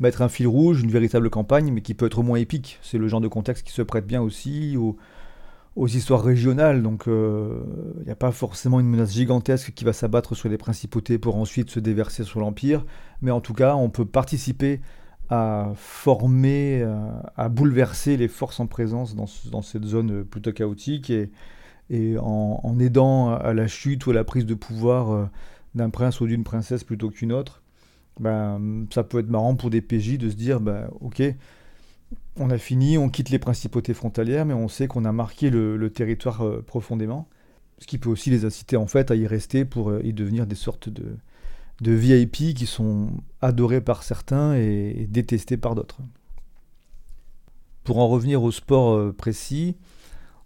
mettre 0.01 0.23
un 0.23 0.29
fil 0.29 0.47
rouge, 0.47 0.83
une 0.83 0.91
véritable 0.91 1.31
campagne, 1.31 1.73
mais 1.73 1.81
qui 1.81 1.95
peut 1.95 2.07
être 2.07 2.23
moins 2.23 2.39
épique. 2.39 2.79
C'est 2.83 2.99
le 2.99 3.09
genre 3.09 3.21
de 3.21 3.29
contexte 3.29 3.67
qui 3.67 3.73
se 3.73 3.83
prête 3.83 4.07
bien 4.07 4.23
aussi 4.23 4.77
aux, 5.77 5.87
histoires 5.87 6.23
régionales. 6.23 6.83
Donc 6.83 7.05
il 7.07 7.13
euh, 7.13 7.61
n'y 8.05 8.11
a 8.11 8.17
pas 8.17 8.33
forcément 8.33 8.81
une 8.81 8.89
menace 8.89 9.13
gigantesque 9.13 9.73
qui 9.75 9.85
va 9.85 9.93
s'abattre 9.93 10.35
sur 10.35 10.49
les 10.49 10.59
principautés 10.59 11.19
pour 11.19 11.37
ensuite 11.37 11.71
se 11.71 11.81
déverser 11.81 12.25
sur 12.25 12.41
l'Empire. 12.41 12.85
Mais 13.23 13.31
en 13.31 13.41
tout 13.41 13.55
cas, 13.55 13.77
on 13.77 13.91
peut 13.91 14.05
participer 14.05 14.81
à 15.29 15.73
former, 15.75 16.87
à, 17.37 17.49
bouleverser 17.49 18.17
les 18.17 18.29
forces 18.29 18.61
en 18.61 18.67
présence 18.67 19.17
dans, 19.17 19.63
cette 19.63 19.85
zone 19.85 20.25
plutôt 20.25 20.53
chaotique 20.53 21.11
et, 21.11 22.19
en, 22.19 22.79
aidant 22.79 23.35
à 23.35 23.53
la 23.53 23.67
chute 23.67 24.07
ou 24.07 24.11
à 24.11 24.15
la 24.15 24.25
prise 24.25 24.47
de 24.47 24.55
pouvoir 24.55 25.11
euh, 25.11 25.25
d'un 25.75 25.91
prince 25.91 26.21
ou 26.21 26.27
d'une 26.27 26.45
princesse 26.45 26.85
plutôt 26.85 27.11
qu'une 27.11 27.33
autre 27.33 27.63
ben, 28.21 28.87
ça 28.93 29.05
peut 29.05 29.19
être 29.19 29.29
marrant 29.29 29.55
pour 29.57 29.71
des 29.71 29.83
PJ 29.83 30.19
de 30.19 30.31
se 30.31 30.37
dire, 30.37 30.61
ben, 30.61 30.89
ok, 31.01 31.23
On 32.39 32.51
a 32.51 32.59
fini, 32.59 32.99
on 32.99 33.09
quitte 33.09 33.31
les 33.31 33.39
principautés 33.39 33.95
frontalières, 33.95 34.45
mais 34.45 34.53
on 34.53 34.69
sait 34.69 34.89
qu'on 34.89 35.07
a 35.07 35.13
marqué 35.13 35.49
le, 35.49 35.91
territoire 35.91 36.45
euh, 36.45 36.63
profondément. 36.67 37.29
Ce 37.79 37.87
qui 37.87 37.99
peut 37.99 38.11
aussi 38.11 38.31
les 38.31 38.45
inciter 38.45 38.77
en 38.77 38.87
fait 38.87 39.11
à 39.11 39.15
y 39.15 39.27
rester 39.27 39.65
pour 39.65 39.91
euh, 39.91 40.01
y 40.05 40.13
devenir 40.13 40.47
des 40.47 40.55
sortes 40.55 40.89
de, 40.89 41.17
de 41.81 41.93
VIP 41.93 42.55
qui 42.55 42.67
sont 42.67 43.09
adorés 43.41 43.81
par 43.81 44.03
certains 44.03 44.55
et, 44.55 45.07
détestés 45.09 45.57
par 45.57 45.75
d'autres. 45.75 46.01
Pour 47.85 47.99
en 47.99 48.09
revenir 48.09 48.43
au 48.43 48.51
sport 48.51 48.95
euh, 48.95 49.15
précis, 49.17 49.77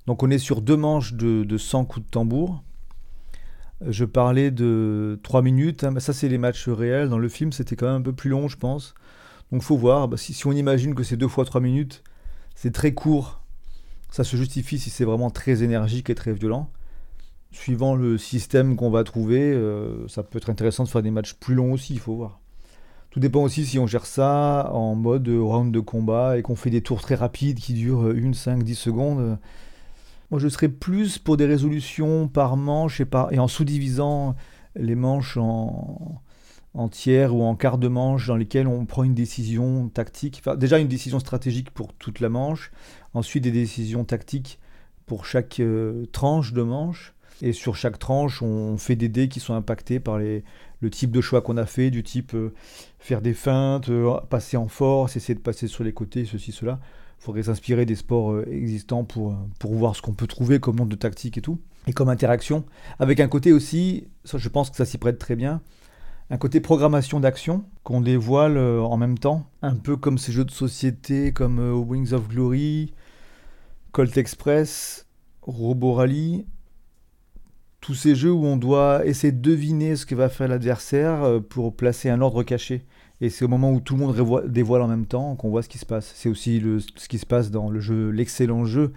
donc 0.07 0.23
on 0.23 0.31
est 0.31 0.39
sur 0.39 0.63
deux 0.63 0.77
manches 0.77 1.15
de, 1.15 1.43
de 1.43 1.59
100 1.59 1.87
coups 1.87 2.07
de 2.07 2.11
tambour. 2.11 2.63
Je 3.89 4.05
parlais 4.05 4.51
de 4.51 5.19
3 5.25 5.43
minutes, 5.43 5.85
hein, 5.85 5.99
ça 5.99 6.13
c'est 6.13 6.29
les 6.29 6.39
matchs 6.39 6.69
réels. 6.69 7.09
Dans 7.09 7.19
le 7.19 7.29
film, 7.29 7.51
c'était 7.51 7.75
quand 7.75 7.87
même 7.87 7.97
un 7.97 8.03
peu 8.03 8.13
plus 8.13 8.31
long, 8.31 8.47
je 8.47 8.59
pense. 8.59 8.95
Donc 9.53 9.63
faut 9.63 9.77
voir, 9.77 10.09
bah, 10.09 10.17
si, 10.17 10.47
on 10.47 10.53
imagine 10.53 10.95
que 10.95 11.03
c'est 11.03 11.17
2 11.17 11.29
fois 11.29 11.45
3 11.45 11.61
minutes, 11.61 12.03
c'est 12.55 12.73
très 12.73 12.93
court. 12.93 13.41
Ça 14.11 14.25
se 14.25 14.37
justifie 14.37 14.79
si 14.79 14.91
c'est 14.91 15.05
vraiment 15.05 15.31
très 15.31 15.63
énergique 15.63 16.11
et 16.11 16.15
très 16.15 16.33
violent. 16.33 16.71
Suivant 17.53 17.97
le 17.97 18.17
système 18.17 18.77
qu'on 18.77 18.91
va 18.91 19.03
trouver, 19.03 19.53
euh, 19.53 20.07
ça 20.09 20.23
peut 20.23 20.39
être 20.39 20.51
intéressant 20.51 20.85
de 20.85 20.89
faire 20.89 21.03
des 21.03 21.11
matchs 21.11 21.35
plus 21.35 21.55
longs 21.55 21.73
aussi, 21.73 21.95
il 21.95 22.01
faut 22.01 22.15
voir. 22.15 22.41
Tout 23.11 23.19
dépend 23.19 23.43
aussi 23.43 23.67
si 23.67 23.79
on 23.81 23.89
gère 23.89 24.07
ça 24.07 24.71
en 24.73 24.95
mode 24.95 25.29
round 25.29 25.75
de 25.75 25.81
combat 25.81 26.39
et 26.39 26.43
qu'on 26.43 26.55
fait 26.55 26.71
des 26.71 26.81
tours 26.81 27.01
très 27.01 27.17
rapides 27.17 27.59
qui 27.59 27.75
durent 27.75 28.07
1, 28.07 28.35
5, 28.35 28.63
10 28.63 28.75
secondes. 28.77 29.39
Moi, 30.31 30.39
je 30.39 30.47
serais 30.47 30.69
plus 30.69 31.19
pour 31.19 31.37
des 31.37 31.47
résolutions 31.47 32.29
par 32.29 32.57
manche 32.57 33.01
et, 33.01 33.05
par, 33.05 33.33
et 33.33 33.41
en 33.41 33.49
sous-divisant 33.49 34.37
les 34.77 34.95
manches 34.95 35.37
en, 35.37 36.23
en, 36.75 36.89
tiers 36.89 37.35
ou 37.35 37.43
en 37.43 37.57
quart 37.57 37.79
de 37.79 37.89
manche 37.89 38.27
dans 38.27 38.37
lesquelles 38.37 38.67
on 38.67 38.87
prend 38.87 39.05
une 39.05 39.15
décision 39.15 39.89
tactique. 39.89 40.43
Déjà 40.57 40.79
une 40.79 40.89
décision 40.89 41.19
stratégique 41.19 41.71
pour 41.71 41.93
toute 41.95 42.21
la 42.21 42.29
manche, 42.29 42.71
ensuite 43.15 43.45
des 43.45 43.51
décisions 43.51 44.05
tactiques 44.05 44.59
pour 45.07 45.27
chaque 45.27 45.61
euh, 45.61 46.07
tranche 46.13 46.53
de 46.53 46.63
manche. 46.63 47.15
Et 47.43 47.53
sur 47.53 47.75
chaque 47.75 47.99
tranche, 47.99 48.43
on 48.43 48.77
fait 48.77 48.97
des 48.97 49.09
dés 49.09 49.29
qui 49.29 49.41
sont 49.41 49.55
impactés 49.55 49.99
par 49.99 50.19
les, 50.19 50.45
le 50.81 50.91
type 50.91 51.11
de 51.11 51.21
choix 51.23 51.41
qu'on 51.41 51.57
a 51.57 51.65
fait, 51.67 51.91
du 51.91 52.03
type 52.03 52.35
euh, 52.35 52.53
faire 52.99 53.23
des 53.23 53.33
feintes, 53.33 53.89
euh, 53.89 54.21
passer 54.29 54.57
en 54.57 54.69
force, 54.69 55.17
essayer 55.17 55.35
de 55.35 55.41
passer 55.41 55.67
sur 55.67 55.83
les 55.83 55.93
côtés, 55.93 56.27
ceci, 56.27 56.53
cela. 56.53 56.79
Il 57.19 57.25
faudrait 57.25 57.43
s'inspirer 57.45 57.87
des 57.87 57.97
sports 57.97 58.41
existants 58.51 59.05
pour, 59.05 59.35
pour 59.59 59.75
voir 59.75 59.97
ce 59.97 60.03
qu'on 60.03 60.13
peut 60.13 60.27
trouver 60.27 60.61
comme 60.61 60.77
nombre 60.77 60.91
de 60.91 60.97
tactiques 60.97 61.37
et 61.37 61.43
tout, 61.43 61.59
et 61.87 61.93
comme 61.93 62.09
interaction. 62.09 62.65
Avec 62.99 63.21
un 63.21 63.29
côté 63.29 63.53
aussi, 63.53 64.07
je 64.25 64.49
pense 64.49 64.71
que 64.71 64.77
ça 64.77 64.87
s'y 64.87 64.97
prête 64.97 65.19
très 65.19 65.37
bien, 65.37 65.61
un 66.31 66.39
côté 66.39 66.61
programmation 66.61 67.21
d'action 67.21 67.65
qu'on 67.83 68.01
dévoile 68.01 68.57
en 68.57 68.97
même 68.97 69.19
temps, 69.19 69.47
un 69.63 69.75
peu 69.75 69.97
comme 69.97 70.17
ces 70.17 70.33
jeux 70.33 70.45
de 70.45 70.51
société 70.51 71.33
comme 71.33 71.59
Wings 71.59 72.13
of 72.13 72.29
Glory, 72.29 72.95
Colt 73.93 74.17
Express, 74.17 75.07
Robo 75.43 75.95
Rally, 75.95 76.47
tous 77.81 77.95
ces 77.95 78.15
jeux 78.15 78.33
où 78.33 78.45
on 78.45 78.57
doit 78.57 79.07
essayer 79.07 79.33
de 79.33 79.41
deviner 79.41 79.97
ce 79.97 80.07
que 80.07 80.15
va 80.15 80.29
faire 80.29 80.49
l'adversaire 80.49 81.23
euh, 81.23 81.41
pour 81.41 81.75
placer 81.75 82.11
un 82.11 82.21
ordre 82.21 82.43
caché. 82.43 82.85
Et 83.21 83.31
c'est 83.31 83.45
au 83.45 83.49
moment 83.49 83.73
où 83.73 83.81
tout 83.81 83.97
le 83.97 84.01
monde 84.01 84.47
dévoile 84.49 84.83
en 84.83 84.89
même 84.89 85.07
temps 85.07 85.35
qu'on 85.37 85.51
voit 85.51 85.63
ce 85.63 85.69
qui 85.69 85.79
se 85.79 85.87
passe. 85.87 86.13
C'est 86.15 86.31
aussi 86.31 86.63
ce 86.97 87.09
qui 87.09 87.19
se 87.19 87.27
passe 87.27 87.51
dans 87.51 87.69
le 87.69 87.81
jeu, 87.81 88.11
l'excellent 88.11 88.65
jeu 88.65 88.93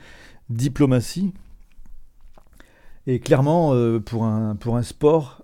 Diplomatie. 0.50 1.34
Et 3.06 3.20
clairement, 3.20 3.74
euh, 3.74 4.00
pour 4.00 4.24
un 4.24 4.84
sport, 4.84 5.43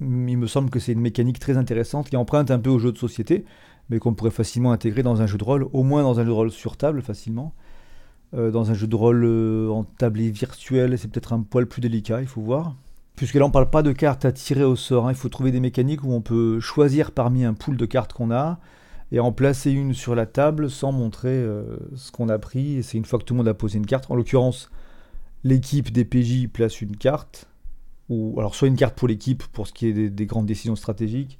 il 0.00 0.38
me 0.38 0.46
semble 0.46 0.70
que 0.70 0.78
c'est 0.78 0.92
une 0.92 1.00
mécanique 1.00 1.38
très 1.38 1.56
intéressante 1.56 2.10
qui 2.10 2.16
emprunte 2.16 2.50
un 2.50 2.58
peu 2.58 2.70
au 2.70 2.78
jeu 2.78 2.92
de 2.92 2.98
société, 2.98 3.44
mais 3.90 3.98
qu'on 3.98 4.14
pourrait 4.14 4.30
facilement 4.30 4.72
intégrer 4.72 5.02
dans 5.02 5.20
un 5.20 5.26
jeu 5.26 5.38
de 5.38 5.44
rôle, 5.44 5.68
au 5.72 5.82
moins 5.82 6.02
dans 6.02 6.18
un 6.20 6.22
jeu 6.22 6.28
de 6.28 6.34
rôle 6.34 6.50
sur 6.50 6.76
table 6.76 7.02
facilement. 7.02 7.52
Euh, 8.32 8.50
dans 8.50 8.70
un 8.70 8.74
jeu 8.74 8.86
de 8.86 8.94
rôle 8.94 9.24
euh, 9.24 9.68
en 9.68 9.84
tablé 9.84 10.30
virtuel, 10.30 10.96
c'est 10.96 11.08
peut-être 11.08 11.32
un 11.32 11.40
poil 11.42 11.66
plus 11.66 11.80
délicat, 11.80 12.20
il 12.20 12.28
faut 12.28 12.40
voir. 12.40 12.74
Puisque 13.16 13.34
là, 13.34 13.44
on 13.44 13.48
ne 13.48 13.52
parle 13.52 13.68
pas 13.68 13.82
de 13.82 13.92
cartes 13.92 14.24
à 14.24 14.32
tirer 14.32 14.64
au 14.64 14.76
sort. 14.76 15.06
Hein. 15.06 15.12
Il 15.12 15.16
faut 15.16 15.28
trouver 15.28 15.50
des 15.50 15.60
mécaniques 15.60 16.04
où 16.04 16.12
on 16.12 16.22
peut 16.22 16.58
choisir 16.60 17.10
parmi 17.10 17.44
un 17.44 17.52
pool 17.52 17.76
de 17.76 17.84
cartes 17.84 18.12
qu'on 18.12 18.30
a 18.30 18.58
et 19.12 19.20
en 19.20 19.32
placer 19.32 19.72
une 19.72 19.92
sur 19.92 20.14
la 20.14 20.24
table 20.24 20.70
sans 20.70 20.92
montrer 20.92 21.28
euh, 21.28 21.76
ce 21.96 22.12
qu'on 22.12 22.28
a 22.28 22.38
pris. 22.38 22.82
C'est 22.82 22.96
une 22.96 23.04
fois 23.04 23.18
que 23.18 23.24
tout 23.24 23.34
le 23.34 23.38
monde 23.38 23.48
a 23.48 23.54
posé 23.54 23.76
une 23.76 23.84
carte. 23.84 24.10
En 24.10 24.14
l'occurrence, 24.14 24.70
l'équipe 25.44 25.92
des 25.92 26.04
PJ 26.04 26.48
place 26.48 26.80
une 26.80 26.96
carte. 26.96 27.49
Soit 28.52 28.68
une 28.68 28.76
carte 28.76 28.96
pour 28.96 29.08
l'équipe 29.08 29.44
pour 29.52 29.68
ce 29.68 29.72
qui 29.72 29.86
est 29.86 30.10
des, 30.10 30.26
grandes 30.26 30.46
décisions 30.46 30.76
stratégiques, 30.76 31.38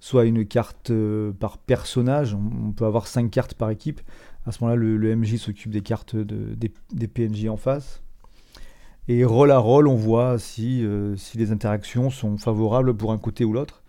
soit 0.00 0.24
une 0.24 0.44
carte 0.44 0.92
par 1.38 1.58
personnage. 1.58 2.34
On, 2.34 2.72
peut 2.72 2.84
avoir 2.84 3.06
cinq 3.06 3.30
cartes 3.30 3.54
par 3.54 3.70
équipe. 3.70 4.00
À 4.46 4.52
ce 4.52 4.64
moment-là, 4.64 4.76
le, 4.76 5.16
MJ 5.16 5.36
s'occupe 5.36 5.70
des 5.70 5.82
cartes 5.82 6.16
de, 6.16 6.56
des, 6.92 7.08
PNJ 7.08 7.46
en 7.46 7.56
face. 7.56 8.02
Et 9.08 9.24
rôle 9.24 9.50
à 9.50 9.58
rôle, 9.58 9.88
on 9.88 9.94
voit 9.94 10.38
si, 10.38 10.84
euh, 10.84 11.16
si 11.16 11.38
les 11.38 11.52
interactions 11.52 12.10
sont 12.10 12.36
favorables 12.36 12.94
pour 12.96 13.12
un 13.12 13.18
côté 13.18 13.44
ou 13.44 13.52
l'autre. 13.52 13.82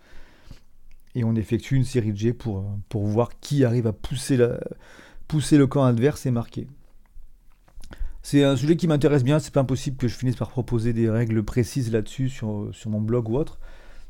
Et 1.14 1.24
on 1.24 1.34
effectue 1.34 1.76
une 1.76 1.84
série 1.84 2.12
de 2.12 2.16
jets 2.16 2.32
pour, 2.32 2.64
voir 2.92 3.38
qui 3.40 3.64
arrive 3.64 3.86
à 3.86 3.92
pousser 3.92 4.36
le 4.36 5.66
camp 5.66 5.84
adverse 5.84 6.26
et 6.26 6.30
marquer. 6.30 6.66
C'est 8.22 8.44
un 8.44 8.56
sujet 8.56 8.76
qui 8.76 8.86
m'intéresse 8.86 9.24
bien, 9.24 9.38
c'est 9.38 9.52
pas 9.52 9.60
impossible 9.60 9.96
que 9.96 10.08
je 10.08 10.16
finisse 10.16 10.36
par 10.36 10.50
proposer 10.50 10.92
des 10.92 11.10
règles 11.10 11.42
précises 11.42 11.90
là-dessus 11.90 12.28
sur, 12.28 12.68
sur 12.72 12.90
mon 12.90 13.00
blog 13.00 13.28
ou 13.28 13.36
autre. 13.36 13.58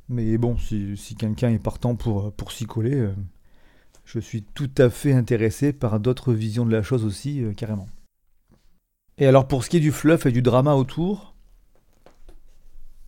Mais 0.08 0.36
bon, 0.36 0.56
si, 0.58 1.16
quelqu'un 1.18 1.50
est 1.50 1.58
partant 1.58 1.94
pour, 1.94 2.32
pour 2.32 2.52
s'y 2.52 2.66
coller, 2.66 2.94
euh, 2.94 3.14
je 4.04 4.18
suis 4.18 4.42
tout 4.42 4.70
à 4.78 4.90
fait 4.90 5.12
intéressé 5.12 5.72
par 5.72 5.98
d'autres 6.00 6.34
visions 6.34 6.66
de 6.66 6.72
la 6.72 6.82
chose 6.82 7.04
aussi, 7.04 7.42
euh, 7.42 7.52
carrément. 7.54 7.88
Et 9.18 9.26
alors 9.26 9.46
pour 9.46 9.64
ce 9.64 9.70
qui 9.70 9.78
est 9.78 9.80
du 9.80 9.92
fluff 9.92 10.26
et 10.26 10.32
du 10.32 10.42
drama 10.42 10.74
autour, 10.74 11.34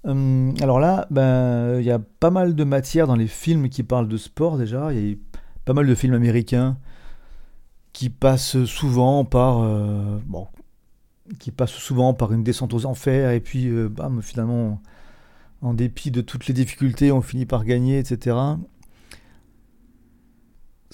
euh, 0.06 0.52
alors 0.60 0.80
là, 0.80 1.06
ben 1.10 1.78
il 1.80 1.84
y 1.84 1.90
a 1.90 1.98
pas 1.98 2.30
mal 2.30 2.54
de 2.54 2.64
matière 2.64 3.06
dans 3.06 3.16
les 3.16 3.26
films 3.26 3.68
qui 3.68 3.82
parlent 3.82 4.08
de 4.08 4.16
sport 4.16 4.58
déjà. 4.58 4.92
Il 4.92 5.08
y 5.08 5.12
a 5.12 5.16
pas 5.64 5.72
mal 5.72 5.86
de 5.86 5.94
films 5.94 6.14
américains 6.14 6.78
qui 7.92 8.10
passent 8.10 8.64
souvent 8.64 9.24
par 9.24 9.62
euh, 9.62 10.18
bon, 10.26 10.46
qui 11.38 11.50
passent 11.50 11.70
souvent 11.70 12.14
par 12.14 12.32
une 12.32 12.42
descente 12.42 12.74
aux 12.74 12.86
enfers 12.86 13.30
et 13.30 13.40
puis 13.40 13.70
bam 13.88 14.20
finalement 14.22 14.80
en 15.62 15.72
dépit 15.72 16.10
de 16.10 16.20
toutes 16.20 16.46
les 16.46 16.54
difficultés 16.54 17.12
on 17.12 17.22
finit 17.22 17.46
par 17.46 17.64
gagner 17.64 17.98
etc. 17.98 18.36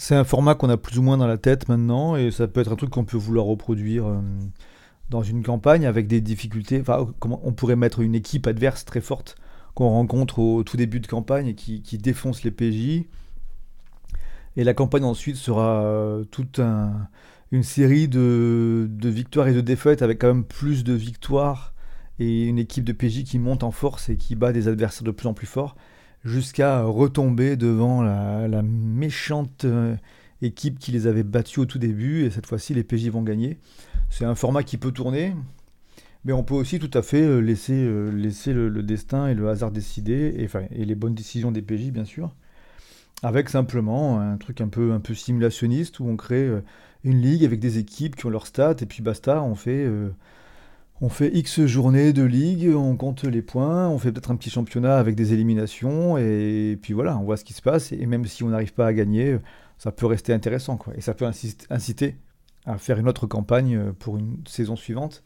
C'est 0.02 0.14
un 0.14 0.24
format 0.24 0.54
qu'on 0.54 0.70
a 0.70 0.78
plus 0.78 0.98
ou 0.98 1.02
moins 1.02 1.18
dans 1.18 1.26
la 1.26 1.36
tête 1.36 1.68
maintenant 1.68 2.16
et 2.16 2.30
ça 2.30 2.48
peut 2.48 2.60
être 2.60 2.72
un 2.72 2.76
truc 2.76 2.88
qu'on 2.88 3.04
peut 3.04 3.18
vouloir 3.18 3.44
reproduire 3.44 4.06
euh, 4.06 4.20
dans 5.10 5.22
une 5.22 5.42
campagne 5.42 5.84
avec 5.84 6.06
des 6.06 6.22
difficultés. 6.22 6.80
Enfin, 6.80 7.06
on 7.22 7.52
pourrait 7.52 7.76
mettre 7.76 8.00
une 8.00 8.14
équipe 8.14 8.46
adverse 8.46 8.86
très 8.86 9.02
forte 9.02 9.36
qu'on 9.74 9.90
rencontre 9.90 10.38
au 10.38 10.62
tout 10.64 10.78
début 10.78 11.00
de 11.00 11.06
campagne 11.06 11.48
et 11.48 11.54
qui, 11.54 11.98
défonce 11.98 12.44
les 12.44 12.50
PJ. 12.50 13.04
Et 14.56 14.64
la 14.64 14.72
campagne 14.72 15.04
ensuite 15.04 15.36
sera 15.36 15.82
euh, 15.82 16.24
toute 16.24 16.60
une 17.52 17.62
série 17.62 18.08
de, 18.08 18.88
victoires 19.02 19.48
et 19.48 19.52
de 19.52 19.60
défaites 19.60 20.02
avec 20.02 20.20
quand 20.20 20.28
même 20.28 20.44
plus 20.44 20.84
de 20.84 20.92
victoires 20.92 21.74
et 22.18 22.44
une 22.46 22.58
équipe 22.58 22.84
de 22.84 22.92
PJ 22.92 23.24
qui 23.24 23.38
monte 23.38 23.64
en 23.64 23.70
force 23.70 24.08
et 24.08 24.16
qui 24.16 24.36
bat 24.36 24.52
des 24.52 24.68
adversaires 24.68 25.04
de 25.04 25.10
plus 25.10 25.26
en 25.26 25.34
plus 25.34 25.46
forts 25.46 25.76
jusqu'à 26.24 26.82
retomber 26.82 27.56
devant 27.56 28.02
la, 28.02 28.62
méchante 28.62 29.64
euh, 29.64 29.96
équipe 30.42 30.78
qui 30.78 30.92
les 30.92 31.06
avait 31.06 31.22
battus 31.22 31.58
au 31.58 31.64
tout 31.64 31.78
début, 31.78 32.24
et 32.24 32.30
cette 32.30 32.46
fois-ci 32.46 32.74
les 32.74 32.84
PJ 32.84 33.08
vont 33.08 33.22
gagner. 33.22 33.58
C'est 34.10 34.26
un 34.26 34.34
format 34.34 34.62
qui 34.62 34.76
peut 34.76 34.92
tourner, 34.92 35.34
mais 36.24 36.34
on 36.34 36.44
peut 36.44 36.54
aussi 36.54 36.78
tout 36.78 36.90
à 36.92 37.02
fait 37.02 37.22
euh, 37.22 37.40
laisser, 37.40 37.72
euh, 37.72 38.10
laisser 38.10 38.52
le, 38.52 38.82
destin 38.82 39.28
et 39.28 39.34
le 39.34 39.48
hasard 39.48 39.70
décider, 39.70 40.34
et, 40.36 40.48
et 40.78 40.84
les 40.84 40.94
bonnes 40.94 41.14
décisions 41.14 41.52
des 41.52 41.62
PJ 41.62 41.90
bien 41.90 42.04
sûr, 42.04 42.34
avec 43.22 43.48
simplement 43.48 44.20
un 44.20 44.36
truc 44.36 44.60
un 44.60 44.68
peu, 44.68 44.92
un 44.92 45.00
peu 45.00 45.14
simulationniste 45.14 46.00
où 46.00 46.06
on 46.06 46.16
crée 46.16 46.50
une 47.04 47.20
ligue 47.20 47.44
avec 47.44 47.60
des 47.60 47.78
équipes 47.78 48.16
qui 48.16 48.26
ont 48.26 48.30
leurs 48.30 48.46
stats, 48.46 48.76
et 48.80 48.86
puis 48.86 49.02
basta, 49.02 49.42
on 49.42 49.54
fait... 49.54 49.88
On 51.02 51.08
fait 51.08 51.34
X 51.34 51.64
journées 51.64 52.12
de 52.12 52.22
ligue, 52.22 52.74
on 52.76 52.94
compte 52.94 53.24
les 53.24 53.40
points, 53.40 53.88
on 53.88 53.98
fait 53.98 54.12
peut-être 54.12 54.30
un 54.30 54.36
petit 54.36 54.50
championnat 54.50 54.98
avec 54.98 55.14
des 55.14 55.32
éliminations, 55.32 56.18
et 56.18 56.78
puis 56.82 56.92
voilà, 56.92 57.16
on 57.16 57.22
voit 57.22 57.38
ce 57.38 57.44
qui 57.44 57.54
se 57.54 57.62
passe, 57.62 57.92
et 57.92 58.04
même 58.04 58.26
si 58.26 58.42
on 58.42 58.50
n'arrive 58.50 58.74
pas 58.74 58.86
à 58.86 58.92
gagner, 58.92 59.38
ça 59.78 59.92
peut 59.92 60.04
rester 60.04 60.34
intéressant, 60.34 60.76
quoi. 60.76 60.92
Et 60.98 61.00
ça 61.00 61.14
peut 61.14 61.24
inciter 61.70 62.16
à 62.66 62.76
faire 62.76 62.98
une 62.98 63.08
autre 63.08 63.26
campagne 63.26 63.94
pour 63.98 64.18
une 64.18 64.42
saison 64.46 64.76
suivante. 64.76 65.22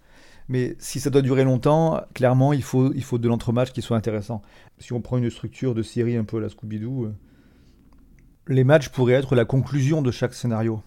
Mais 0.49 0.77
si 0.79 1.01
ça 1.01 1.11
doit 1.11 1.23
durer 1.23 1.43
longtemps, 1.43 2.01
clairement, 2.15 2.53
il 2.53 2.63
faut, 2.63 2.93
il 2.93 3.03
faut 3.03 3.19
de 3.19 3.27
l'entrematch 3.27 3.73
qui 3.73 3.83
soit 3.83 3.97
intéressant. 3.97 4.43
Si 4.79 4.93
on 4.93 5.01
prend 5.01 5.17
une 5.17 5.29
structure 5.29 5.75
de 5.75 5.83
série 5.83 6.17
un 6.17 6.23
peu 6.23 6.37
à 6.37 6.41
la 6.41 6.51
Scooby-Doo, 6.51 7.07
euh, 7.07 7.15
les 8.47 8.63
matchs 8.63 8.91
pourraient 8.91 9.15
être 9.15 9.35
la 9.35 9.45
conclusion 9.45 10.03
de 10.03 10.13
chaque 10.13 10.35
scénario. 10.35 10.83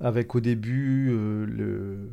Avec 0.00 0.34
au 0.34 0.40
début 0.40 1.08
euh, 1.10 2.08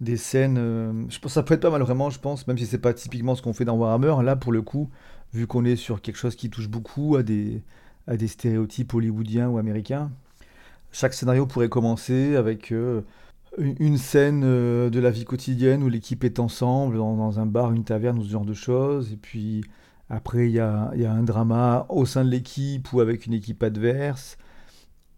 des 0.00 0.16
scènes. 0.16 0.58
Euh, 0.58 0.92
je 1.08 1.28
ça 1.28 1.42
peut 1.42 1.54
être 1.54 1.62
pas 1.62 1.70
mal 1.70 1.82
vraiment, 1.82 2.10
je 2.10 2.20
pense, 2.20 2.46
même 2.46 2.58
si 2.58 2.66
c'est 2.66 2.78
pas 2.78 2.94
typiquement 2.94 3.34
ce 3.34 3.42
qu'on 3.42 3.52
fait 3.52 3.64
dans 3.64 3.76
Warhammer. 3.76 4.22
Là, 4.22 4.36
pour 4.36 4.52
le 4.52 4.62
coup, 4.62 4.90
vu 5.32 5.46
qu'on 5.46 5.64
est 5.64 5.76
sur 5.76 6.00
quelque 6.00 6.16
chose 6.16 6.36
qui 6.36 6.50
touche 6.50 6.68
beaucoup 6.68 7.16
à 7.16 7.22
des, 7.22 7.62
stéréotypes 8.26 8.94
hollywoodiens 8.94 9.48
ou 9.48 9.58
américains, 9.58 10.10
chaque 10.92 11.14
scénario 11.14 11.46
pourrait 11.46 11.68
commencer 11.68 12.36
avec 12.36 12.72
euh, 12.72 13.02
une 13.58 13.98
scène 13.98 14.42
de 14.42 15.00
la 15.00 15.10
vie 15.10 15.24
quotidienne 15.24 15.82
où 15.82 15.88
l'équipe 15.88 16.24
est 16.24 16.38
ensemble 16.38 16.96
dans, 16.96 17.40
un 17.40 17.46
bar, 17.46 17.72
une 17.72 17.84
taverne 17.84 18.18
ou 18.18 18.24
ce 18.24 18.30
genre 18.30 18.44
de 18.44 18.54
choses. 18.54 19.12
Et 19.12 19.16
puis 19.16 19.64
après, 20.08 20.48
il 20.48 20.52
y 20.52 20.60
a, 20.60 20.92
un 20.92 21.22
drama 21.22 21.86
au 21.88 22.06
sein 22.06 22.24
de 22.24 22.30
l'équipe 22.30 22.92
ou 22.92 23.00
avec 23.00 23.26
une 23.26 23.32
équipe 23.32 23.62
adverse. 23.62 24.38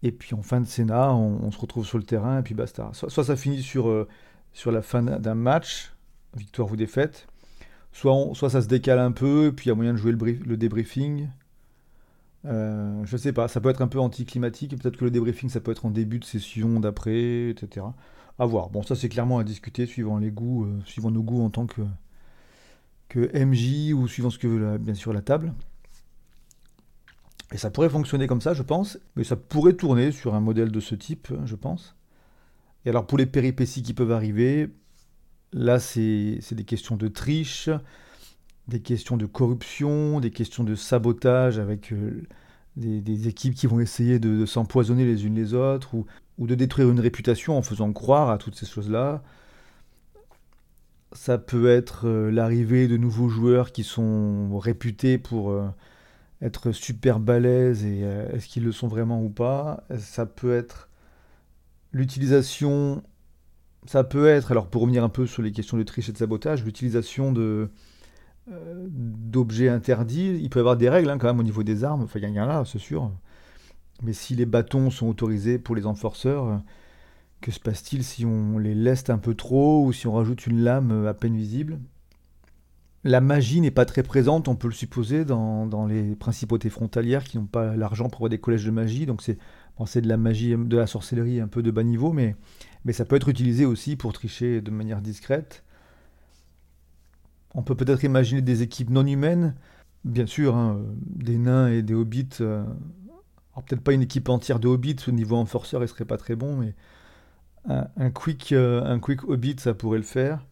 Et 0.03 0.11
puis 0.11 0.33
en 0.33 0.41
fin 0.41 0.61
de 0.61 0.65
scénar, 0.65 1.17
on, 1.19 1.51
se 1.51 1.59
retrouve 1.59 1.85
sur 1.85 1.97
le 1.97 2.03
terrain 2.03 2.39
et 2.39 2.41
puis 2.41 2.53
basta. 2.53 2.89
Soit, 2.93 3.23
ça 3.23 3.35
finit 3.35 3.61
sur, 3.61 3.89
euh, 3.89 4.07
sur 4.53 4.71
la 4.71 4.81
fin 4.81 5.03
d'un 5.03 5.35
match, 5.35 5.93
victoire 6.35 6.71
ou 6.71 6.75
défaite. 6.75 7.27
Soit, 7.91 8.13
soit 8.33 8.49
ça 8.49 8.61
se 8.61 8.67
décale 8.67 8.99
un 8.99 9.11
peu 9.11 9.47
et 9.47 9.51
puis 9.51 9.65
il 9.65 9.69
y 9.69 9.71
a 9.71 9.75
moyen 9.75 9.93
de 9.93 9.97
jouer 9.97 10.13
le, 10.13 10.57
débriefing. 10.57 11.27
Euh, 12.45 13.01
je 13.03 13.17
sais 13.17 13.33
pas, 13.33 13.49
ça 13.49 13.59
peut 13.59 13.69
être 13.69 13.81
un 13.81 13.87
peu 13.87 13.99
anticlimatique, 13.99 14.77
peut-être 14.77 14.95
que 14.95 15.03
le 15.03 15.11
débriefing 15.11 15.49
ça 15.49 15.59
peut 15.59 15.71
être 15.71 15.85
en 15.85 15.91
début 15.91 16.19
de 16.19 16.25
session 16.25 16.79
d'après, 16.79 17.49
etc. 17.49 17.85
À 18.37 18.45
voir. 18.45 18.69
Bon, 18.69 18.83
ça 18.83 18.95
c'est 18.95 19.09
clairement 19.09 19.39
à 19.39 19.43
discuter 19.43 19.85
suivant 19.85 20.17
les 20.17 20.31
goûts, 20.31 20.63
euh, 20.63 20.79
suivant 20.85 21.11
nos 21.11 21.23
goûts 21.23 21.43
en 21.43 21.49
tant 21.49 21.65
que 21.65 21.81
MJ 23.33 23.91
ou 23.93 24.07
suivant 24.07 24.29
ce 24.29 24.39
que 24.39 24.47
veut 24.47 24.77
bien 24.77 24.93
sûr 24.93 25.11
la 25.11 25.21
table. 25.21 25.53
Et 27.51 27.57
ça 27.57 27.71
pourrait 27.71 27.89
fonctionner 27.89 28.27
comme 28.27 28.41
ça, 28.41 28.53
je 28.53 28.61
pense, 28.61 28.99
mais 29.15 29.23
ça 29.23 29.35
pourrait 29.35 29.73
tourner 29.73 30.11
sur 30.11 30.35
un 30.35 30.39
modèle 30.39 30.71
de 30.71 30.79
ce 30.79 30.95
type, 30.95 31.29
je 31.45 31.55
pense. 31.55 31.95
Et 32.85 32.89
alors 32.89 33.07
pour 33.07 33.17
les 33.17 33.25
péripéties 33.25 33.81
qui 33.83 33.93
peuvent 33.93 34.11
arriver, 34.11 34.69
là 35.51 35.79
c'est 35.79 36.39
des 36.51 36.63
questions 36.63 36.95
de 36.95 37.07
triche, 37.07 37.69
des 38.67 38.81
questions 38.81 39.17
de 39.17 39.25
corruption, 39.25 40.19
des 40.19 40.31
questions 40.31 40.63
de 40.63 40.75
sabotage 40.75 41.59
avec 41.59 41.91
euh, 41.91 42.23
des, 42.77 43.27
équipes 43.27 43.55
qui 43.55 43.67
vont 43.67 43.79
essayer 43.79 44.19
de, 44.19 44.45
s'empoisonner 44.45 45.05
les 45.05 45.25
unes 45.25 45.35
les 45.35 45.53
autres 45.53 45.95
ou, 45.95 46.05
de 46.47 46.55
détruire 46.55 46.89
une 46.89 46.99
réputation 46.99 47.57
en 47.57 47.61
faisant 47.61 47.91
croire 47.91 48.29
à 48.29 48.37
toutes 48.37 48.55
ces 48.55 48.65
choses-là. 48.65 49.23
Ça 51.11 51.37
peut 51.39 51.67
être 51.69 52.07
euh, 52.07 52.31
l'arrivée 52.31 52.87
de 52.87 52.95
nouveaux 52.95 53.29
joueurs 53.29 53.71
qui 53.71 53.83
sont 53.83 54.57
réputés 54.59 55.17
pour 55.17 55.49
euh, 55.49 55.67
être 56.41 56.71
super 56.71 57.19
balèzes 57.19 57.85
et 57.85 58.01
est-ce 58.33 58.47
qu'ils 58.47 58.63
le 58.63 58.71
sont 58.71 58.87
vraiment 58.87 59.21
ou 59.21 59.29
pas. 59.29 59.83
Ça 59.97 60.25
peut 60.25 60.55
être 60.55 60.89
l'utilisation, 61.91 63.03
ça 63.85 64.03
peut 64.03 64.27
être, 64.27 64.51
alors 64.51 64.67
pour 64.67 64.81
revenir 64.81 65.03
un 65.03 65.09
peu 65.09 65.25
sur 65.25 65.41
les 65.41 65.51
questions 65.51 65.77
de 65.77 65.83
triche 65.83 66.09
et 66.09 66.11
de 66.11 66.17
sabotage, 66.17 66.63
l'utilisation 66.63 67.31
de, 67.31 67.69
euh, 68.51 68.87
d'objets 68.89 69.69
interdits. 69.69 70.39
Il 70.41 70.49
peut 70.49 70.59
y 70.59 70.61
avoir 70.61 70.77
des 70.77 70.89
règles 70.89 71.09
hein, 71.09 71.17
quand 71.17 71.27
même 71.27 71.39
au 71.39 71.43
niveau 71.43 71.63
des 71.63 71.83
armes. 71.83 72.03
Enfin, 72.03 72.19
il 72.19 72.29
y 72.29 72.39
en 72.39 72.43
a 72.43 72.47
là, 72.47 72.63
c'est 72.65 72.79
sûr. 72.79 73.11
Mais 74.03 74.13
si 74.13 74.35
les 74.35 74.45
bâtons 74.45 74.89
sont 74.91 75.07
autorisés 75.07 75.59
pour 75.59 75.75
les 75.75 75.85
enforceurs, 75.85 76.45
euh, 76.47 76.57
que 77.41 77.51
se 77.51 77.59
passe-t-il 77.59 78.03
si 78.03 78.25
on 78.25 78.59
les 78.59 78.75
laisse 78.75 79.09
un 79.09 79.17
peu 79.17 79.35
trop 79.35 79.85
ou 79.85 79.93
si 79.93 80.07
on 80.07 80.13
rajoute 80.13 80.47
une 80.47 80.61
lame 80.63 80.91
euh, 80.91 81.09
à 81.09 81.13
peine 81.13 81.35
visible? 81.35 81.79
La 83.05 83.21
magie 83.21 83.61
n'est 83.61 83.71
pas 83.71 83.85
très 83.85 84.03
présente, 84.03 84.49
on 84.49 84.55
peut 84.55 84.67
le 84.67 84.73
supposer, 84.73 85.23
dans, 85.23 85.87
les 85.87 86.15
principautés 86.15 86.69
frontalières 86.69 87.23
qui 87.23 87.37
n'ont 87.37 87.45
pas 87.45 87.75
l'argent 87.77 88.09
pour 88.09 88.19
avoir 88.19 88.29
des 88.29 88.39
collèges 88.39 88.65
de 88.65 88.71
magie. 88.71 89.05
Donc 89.05 89.21
c'est 89.21 90.01
de 90.01 90.09
la 90.09 90.17
magie, 90.17 90.55
de 90.57 90.77
la 90.77 90.85
sorcellerie 90.87 91.39
un 91.39 91.47
peu 91.47 91.63
de 91.63 91.71
bas 91.71 91.83
niveau, 91.83 92.11
mais, 92.11 92.35
ça 92.91 93.05
peut 93.05 93.15
être 93.15 93.29
utilisé 93.29 93.65
aussi 93.65 93.95
pour 93.95 94.11
tricher 94.11 94.61
de 94.61 94.71
manière 94.71 95.01
discrète. 95.01 95.63
On 97.55 97.63
peut 97.63 97.75
peut-être 97.75 98.03
imaginer 98.03 98.41
des 98.41 98.63
équipes 98.63 98.89
non 98.89 99.05
humaines, 99.05 99.55
bien 100.03 100.25
sûr, 100.25 100.55
hein, 100.55 100.81
des 101.01 101.37
nains 101.37 101.69
et 101.69 101.81
des 101.81 101.93
hobbits. 101.93 102.29
Euh, 102.41 102.63
peut-être 103.65 103.81
pas 103.81 103.93
une 103.93 104.01
équipe 104.01 104.29
entière 104.29 104.59
de 104.59 104.67
hobbits, 104.67 104.97
au 105.07 105.11
niveau 105.11 105.35
enforceur, 105.35 105.81
il 105.83 105.87
serait 105.87 106.05
pas 106.05 106.17
très 106.17 106.35
bon, 106.35 106.57
mais 106.57 106.75
un, 107.67 107.87
euh, 108.51 108.83
un 108.83 108.99
quick 108.99 109.23
hobbit, 109.23 109.55
ça 109.59 109.73
pourrait 109.73 109.97
le 109.97 110.03
faire. 110.03 110.45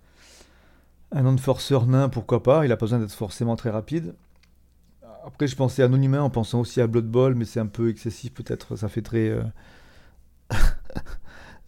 Un 1.12 1.26
enforceur 1.26 1.88
nain, 1.88 2.10
pourquoi 2.10 2.43
pas, 2.43 2.65
il 2.65 2.72
a 2.72 2.78
pas 2.78 2.86
besoin 2.86 3.00
d'être 3.00 3.13
forcément 3.13 3.56
très 3.56 3.70
rapide. 3.70 4.13
Après, 5.26 5.48
je 5.48 5.56
pensais 5.56 5.84
à 5.84 5.88
non 5.88 6.02
humain 6.02 6.22
en 6.22 6.30
pensant 6.30 6.60
aussi 6.62 6.82
à 6.82 6.88
Blood 6.88 7.08
Bowl, 7.08 7.36
mais 7.36 7.46
c'est 7.46 7.60
un 7.60 7.67
peu 7.67 7.89
excessif, 7.89 8.34
peut-être, 8.34 8.76
ça 8.76 8.88
fait 8.89 9.02
très. 9.02 9.30
Euh, 9.30 9.43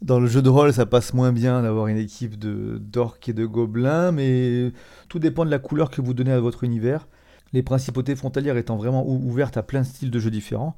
dans 0.02 0.20
le 0.20 0.28
jeu 0.28 0.42
de 0.42 0.50
rôle, 0.50 0.74
ça 0.74 0.86
passe 0.86 1.14
moins 1.14 1.32
bien 1.32 1.62
d'avoir 1.62 1.88
une 1.88 1.98
équipe 1.98 2.38
de 2.38 2.78
d'orques 2.78 3.30
et 3.30 3.34
de 3.34 3.46
gobelins, 3.46 4.12
mais 4.12 4.72
tout 5.10 5.20
dépend 5.20 5.46
de 5.46 5.52
la 5.52 5.60
couleur 5.60 5.90
que 5.90 6.02
vous 6.02 6.14
donnez 6.14 6.32
à 6.32 6.40
votre 6.40 6.64
univers. 6.64 7.08
Les 7.52 7.64
principautés 7.64 8.16
frontalières 8.16 8.58
étant 8.58 8.78
vraiment 8.78 9.08
ouvertes 9.08 9.58
à 9.58 9.64
plein 9.64 9.82
de 9.82 9.86
styles 9.86 10.12
de 10.12 10.20
jeux 10.20 10.32
différents, 10.32 10.76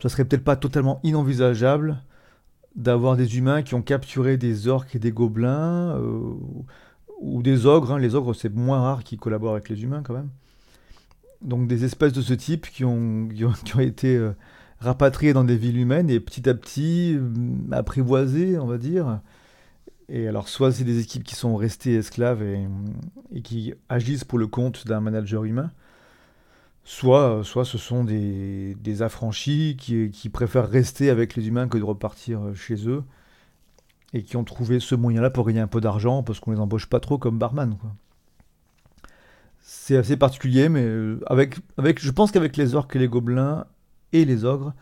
ça 0.00 0.08
serait 0.08 0.24
peut-être 0.24 0.44
pas 0.44 0.56
totalement 0.56 1.00
inenvisageable 1.02 2.02
d'avoir 2.76 3.16
des 3.16 3.38
humains 3.38 3.62
qui 3.62 3.74
ont 3.74 3.82
capturé 3.82 4.36
des 4.36 4.68
orques 4.68 4.94
et 4.94 4.98
des 5.00 5.10
gobelins, 5.10 5.96
euh, 5.96 6.34
ou 7.20 7.42
des 7.42 7.66
ogres. 7.66 7.92
Hein. 7.92 7.98
Les 7.98 8.14
ogres, 8.14 8.34
c'est 8.34 8.54
moins 8.54 8.80
rare 8.80 9.04
qu'ils 9.04 9.18
collaborent 9.18 9.52
avec 9.52 9.68
les 9.68 9.82
humains 9.82 10.02
quand 10.02 10.14
même. 10.14 10.30
Donc 11.42 11.68
des 11.68 11.84
espèces 11.84 12.12
de 12.12 12.22
ce 12.22 12.34
type 12.34 12.68
qui 12.70 12.84
ont, 12.84 13.28
qui 13.28 13.44
ont, 13.76 13.80
été... 13.80 14.16
Euh, 14.16 14.32
rapatriés 14.80 15.32
dans 15.32 15.44
des 15.44 15.56
villes 15.56 15.78
humaines 15.78 16.10
et 16.10 16.20
petit 16.20 16.48
à 16.48 16.54
petit 16.54 17.16
euh, 17.16 17.30
apprivoisés, 17.72 18.58
on 18.58 18.66
va 18.66 18.78
dire. 18.78 19.20
Et 20.08 20.26
alors, 20.28 20.48
soit 20.48 20.72
c'est 20.72 20.84
des 20.84 21.00
équipes 21.00 21.24
qui 21.24 21.34
sont 21.34 21.56
restées 21.56 21.96
esclaves 21.96 22.42
et, 22.42 22.66
et 23.32 23.42
qui 23.42 23.74
agissent 23.88 24.24
pour 24.24 24.38
le 24.38 24.46
compte 24.46 24.86
d'un 24.86 25.00
manager 25.00 25.44
humain, 25.44 25.70
soit, 26.84 27.42
soit 27.44 27.64
ce 27.64 27.76
sont 27.76 28.04
des, 28.04 28.74
des 28.80 29.02
affranchis 29.02 29.76
qui, 29.78 30.10
qui, 30.10 30.28
préfèrent 30.30 30.68
rester 30.68 31.10
avec 31.10 31.36
les 31.36 31.48
humains 31.48 31.68
que 31.68 31.76
de 31.76 31.82
repartir 31.82 32.40
chez 32.54 32.88
eux 32.88 33.02
et 34.12 34.22
qui 34.22 34.36
ont 34.36 34.44
trouvé 34.44 34.80
ce 34.80 34.94
moyen-là 34.94 35.30
pour 35.30 35.46
gagner 35.46 35.60
un 35.60 35.66
peu 35.66 35.80
d'argent 35.80 36.22
parce 36.22 36.40
qu'on 36.40 36.52
les 36.52 36.60
embauche 36.60 36.86
pas 36.86 37.00
trop 37.00 37.18
comme 37.18 37.38
barman. 37.38 37.76
C'est 39.60 39.96
assez 39.96 40.16
particulier, 40.16 40.68
mais 40.68 40.82
euh, 40.82 41.20
avec, 41.26 41.56
avec, 41.76 42.00
je 42.00 42.10
pense 42.10 42.30
qu'avec 42.30 42.56
les 42.56 42.74
orques 42.74 42.96
et 42.96 42.98
les 42.98 43.08
gobelins, 43.08 43.66
et 44.12 44.24
les 44.24 44.44
ogres, 44.44 44.74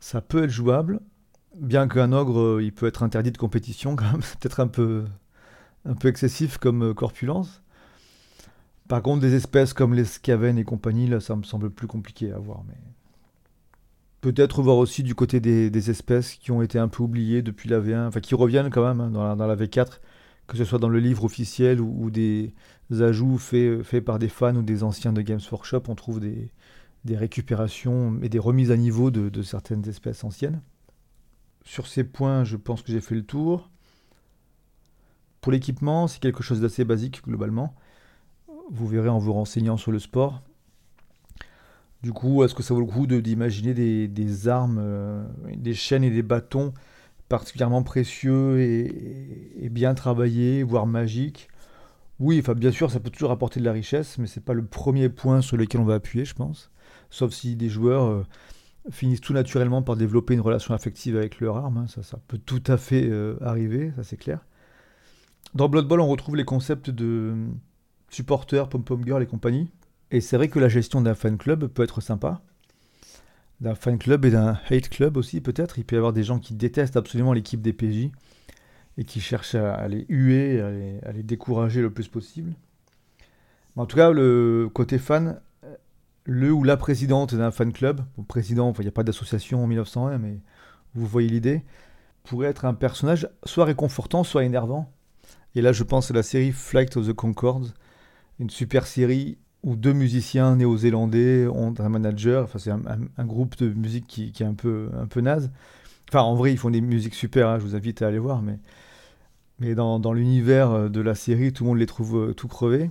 ça 0.00 0.20
peut 0.20 0.44
être 0.44 0.50
jouable. 0.50 1.00
Bien 1.56 1.88
qu'un 1.88 2.12
ogre, 2.12 2.40
euh, 2.40 2.62
il 2.62 2.72
peut 2.72 2.86
être 2.86 3.02
interdit 3.02 3.30
de 3.30 3.38
compétition, 3.38 3.96
quand 3.96 4.10
même, 4.10 4.22
c'est 4.22 4.38
peut-être 4.38 4.60
un 4.60 4.66
peu, 4.66 5.04
un 5.84 5.94
peu 5.94 6.08
excessif 6.08 6.58
comme 6.58 6.90
euh, 6.90 6.94
corpulence. 6.94 7.62
Par 8.88 9.02
contre, 9.02 9.20
des 9.20 9.34
espèces 9.34 9.74
comme 9.74 9.94
les 9.94 10.04
scaven 10.04 10.58
et 10.58 10.64
compagnie, 10.64 11.10
ça 11.20 11.36
me 11.36 11.42
semble 11.42 11.70
plus 11.70 11.86
compliqué 11.86 12.32
à 12.32 12.38
voir. 12.38 12.62
Mais... 12.66 12.74
Peut-être 14.20 14.62
voir 14.62 14.76
aussi 14.76 15.02
du 15.02 15.14
côté 15.14 15.40
des, 15.40 15.90
espèces 15.90 16.34
qui 16.34 16.50
ont 16.50 16.60
été 16.60 16.78
un 16.78 16.88
peu 16.88 17.04
oubliées 17.04 17.42
depuis 17.42 17.68
la 17.68 17.80
V1, 17.80 18.08
enfin 18.08 18.20
qui 18.20 18.34
reviennent 18.34 18.70
quand 18.70 18.84
même 18.84 19.00
hein, 19.00 19.10
dans, 19.10 19.22
la, 19.22 19.36
dans, 19.36 19.46
la, 19.46 19.54
V4, 19.54 20.00
que 20.48 20.56
ce 20.56 20.64
soit 20.64 20.80
dans 20.80 20.88
le 20.88 20.98
livre 20.98 21.24
officiel 21.24 21.80
ou, 21.80 22.10
des 22.10 22.52
ajouts 22.90 23.38
faits, 23.38 23.82
faits 23.84 24.04
par 24.04 24.18
des 24.18 24.28
fans 24.28 24.56
ou 24.56 24.62
des 24.62 24.82
anciens 24.82 25.12
de 25.12 25.22
Games 25.22 25.40
Workshop, 25.52 25.82
on 25.88 25.94
trouve 25.94 26.18
des, 26.18 26.50
des 27.04 27.16
récupérations 27.16 28.18
et 28.22 28.28
des 28.28 28.38
remises 28.38 28.70
à 28.70 28.76
niveau 28.76 29.10
de, 29.10 29.42
certaines 29.42 29.88
espèces 29.88 30.24
anciennes. 30.24 30.62
Sur 31.64 31.86
ces 31.86 32.04
points, 32.04 32.44
je 32.44 32.56
pense 32.56 32.82
que 32.82 32.92
j'ai 32.92 33.00
fait 33.00 33.14
le 33.14 33.24
tour. 33.24 33.70
Pour 35.40 35.52
l'équipement, 35.52 36.06
c'est 36.08 36.20
quelque 36.20 36.42
chose 36.42 36.60
d'assez 36.60 36.84
basique 36.84 37.22
globalement. 37.24 37.74
Vous 38.70 38.86
verrez 38.86 39.08
en 39.08 39.18
vous 39.18 39.32
renseignant 39.32 39.76
sur 39.76 39.92
le 39.92 39.98
sport. 39.98 40.42
Du 42.02 42.12
coup, 42.12 42.44
est-ce 42.44 42.54
que 42.54 42.62
ça 42.62 42.74
vaut 42.74 42.80
le 42.80 42.86
coup 42.86 43.06
d'imaginer 43.06 43.74
des, 43.74 44.48
armes, 44.48 44.78
euh, 44.80 45.24
des 45.56 45.74
chaînes 45.74 46.04
et 46.04 46.10
des 46.10 46.22
bâtons 46.22 46.72
particulièrement 47.28 47.82
précieux 47.82 48.60
et, 48.60 49.68
bien 49.70 49.94
travaillés, 49.94 50.62
voire 50.62 50.86
magiques? 50.86 51.48
Oui, 52.20 52.38
enfin 52.40 52.54
bien 52.54 52.72
sûr, 52.72 52.90
ça 52.90 53.00
peut 53.00 53.10
toujours 53.10 53.30
apporter 53.30 53.60
de 53.60 53.64
la 53.64 53.72
richesse, 53.72 54.18
mais 54.18 54.26
ce 54.26 54.38
n'est 54.38 54.44
pas 54.44 54.54
le 54.54 54.64
premier 54.64 55.08
point 55.08 55.40
sur 55.40 55.56
lequel 55.56 55.80
on 55.80 55.84
va 55.84 55.94
appuyer, 55.94 56.24
je 56.24 56.34
pense 56.34 56.70
sauf 57.10 57.32
si 57.32 57.56
des 57.56 57.68
joueurs 57.68 58.04
euh, 58.04 58.26
finissent 58.90 59.20
tout 59.20 59.32
naturellement 59.32 59.82
par 59.82 59.96
développer 59.96 60.34
une 60.34 60.40
relation 60.40 60.74
affective 60.74 61.16
avec 61.16 61.40
leur 61.40 61.56
arme. 61.56 61.78
Hein. 61.78 61.86
Ça, 61.88 62.02
ça 62.02 62.18
peut 62.28 62.38
tout 62.38 62.62
à 62.66 62.76
fait 62.76 63.08
euh, 63.08 63.36
arriver, 63.40 63.92
ça 63.96 64.04
c'est 64.04 64.16
clair. 64.16 64.40
Dans 65.54 65.68
Blood 65.68 65.88
Bowl, 65.88 66.00
on 66.00 66.08
retrouve 66.08 66.36
les 66.36 66.44
concepts 66.44 66.90
de 66.90 67.34
supporters, 68.10 68.68
pom-pom 68.68 69.04
girl 69.04 69.22
et 69.22 69.26
compagnie. 69.26 69.70
Et 70.10 70.20
c'est 70.20 70.36
vrai 70.36 70.48
que 70.48 70.58
la 70.58 70.68
gestion 70.68 71.00
d'un 71.00 71.14
fan 71.14 71.36
club 71.36 71.66
peut 71.66 71.82
être 71.82 72.00
sympa. 72.00 72.40
D'un 73.60 73.74
fan 73.74 73.98
club 73.98 74.24
et 74.24 74.30
d'un 74.30 74.58
hate 74.70 74.88
club 74.88 75.16
aussi, 75.16 75.40
peut-être. 75.40 75.78
Il 75.78 75.84
peut 75.84 75.96
y 75.96 75.98
avoir 75.98 76.12
des 76.12 76.22
gens 76.22 76.38
qui 76.38 76.54
détestent 76.54 76.96
absolument 76.96 77.32
l'équipe 77.32 77.60
des 77.60 77.72
PJ 77.72 78.10
et 78.96 79.04
qui 79.04 79.20
cherchent 79.20 79.54
à, 79.54 79.86
les 79.88 80.06
huer, 80.08 80.60
à 81.04 81.12
les, 81.12 81.22
décourager 81.22 81.82
le 81.82 81.90
plus 81.90 82.08
possible. 82.08 82.54
Mais 83.76 83.82
en 83.82 83.86
tout 83.86 83.96
cas, 83.96 84.10
le 84.10 84.68
côté 84.72 84.98
fan 84.98 85.40
le 86.28 86.52
ou 86.52 86.62
la 86.62 86.76
présidente 86.76 87.34
d'un 87.34 87.50
fan 87.50 87.72
club, 87.72 88.02
président, 88.28 88.72
il 88.78 88.82
n'y 88.82 88.88
a 88.88 88.92
pas 88.92 89.02
d'association 89.02 89.64
en 89.64 89.66
1901, 89.66 90.18
mais 90.18 90.38
vous 90.94 91.06
voyez 91.06 91.28
l'idée, 91.28 91.64
pourrait 92.22 92.48
être 92.48 92.66
un 92.66 92.74
personnage 92.74 93.28
soit 93.44 93.64
réconfortant, 93.64 94.24
soit 94.24 94.44
énervant. 94.44 94.92
Et 95.54 95.62
là, 95.62 95.72
je 95.72 95.82
pense 95.84 96.10
à 96.10 96.14
la 96.14 96.22
série 96.22 96.52
Flight 96.52 96.98
of 96.98 97.08
the 97.08 97.14
Concords, 97.14 97.68
une 98.38 98.50
super 98.50 98.86
série 98.86 99.38
où 99.68 99.76
deux 99.76 99.92
musiciens 99.92 100.56
néo-zélandais 100.56 101.46
ont 101.46 101.74
un 101.78 101.88
manager, 101.88 102.44
enfin 102.44 102.58
c'est 102.58 102.70
un, 102.70 103.24
groupe 103.24 103.56
de 103.58 103.68
musique 103.68 104.06
qui, 104.06 104.32
est 104.40 104.46
un 104.46 104.54
peu, 104.54 104.88
un 104.98 105.06
peu 105.06 105.20
naze, 105.20 105.50
Enfin, 106.10 106.22
en 106.22 106.34
vrai, 106.34 106.52
ils 106.52 106.56
font 106.56 106.70
des 106.70 106.80
musiques 106.80 107.14
super, 107.14 107.48
hein, 107.48 107.58
je 107.58 107.64
vous 107.64 107.76
invite 107.76 108.00
à 108.00 108.06
aller 108.06 108.18
voir, 108.18 108.40
mais, 108.40 108.58
mais 109.58 109.74
dans, 109.74 110.12
l'univers 110.12 110.88
de 110.88 111.00
la 111.02 111.14
série, 111.14 111.52
tout 111.52 111.64
le 111.64 111.68
monde 111.68 111.78
les 111.78 111.86
trouve 111.86 112.34
tout 112.34 112.48
crevés. 112.48 112.90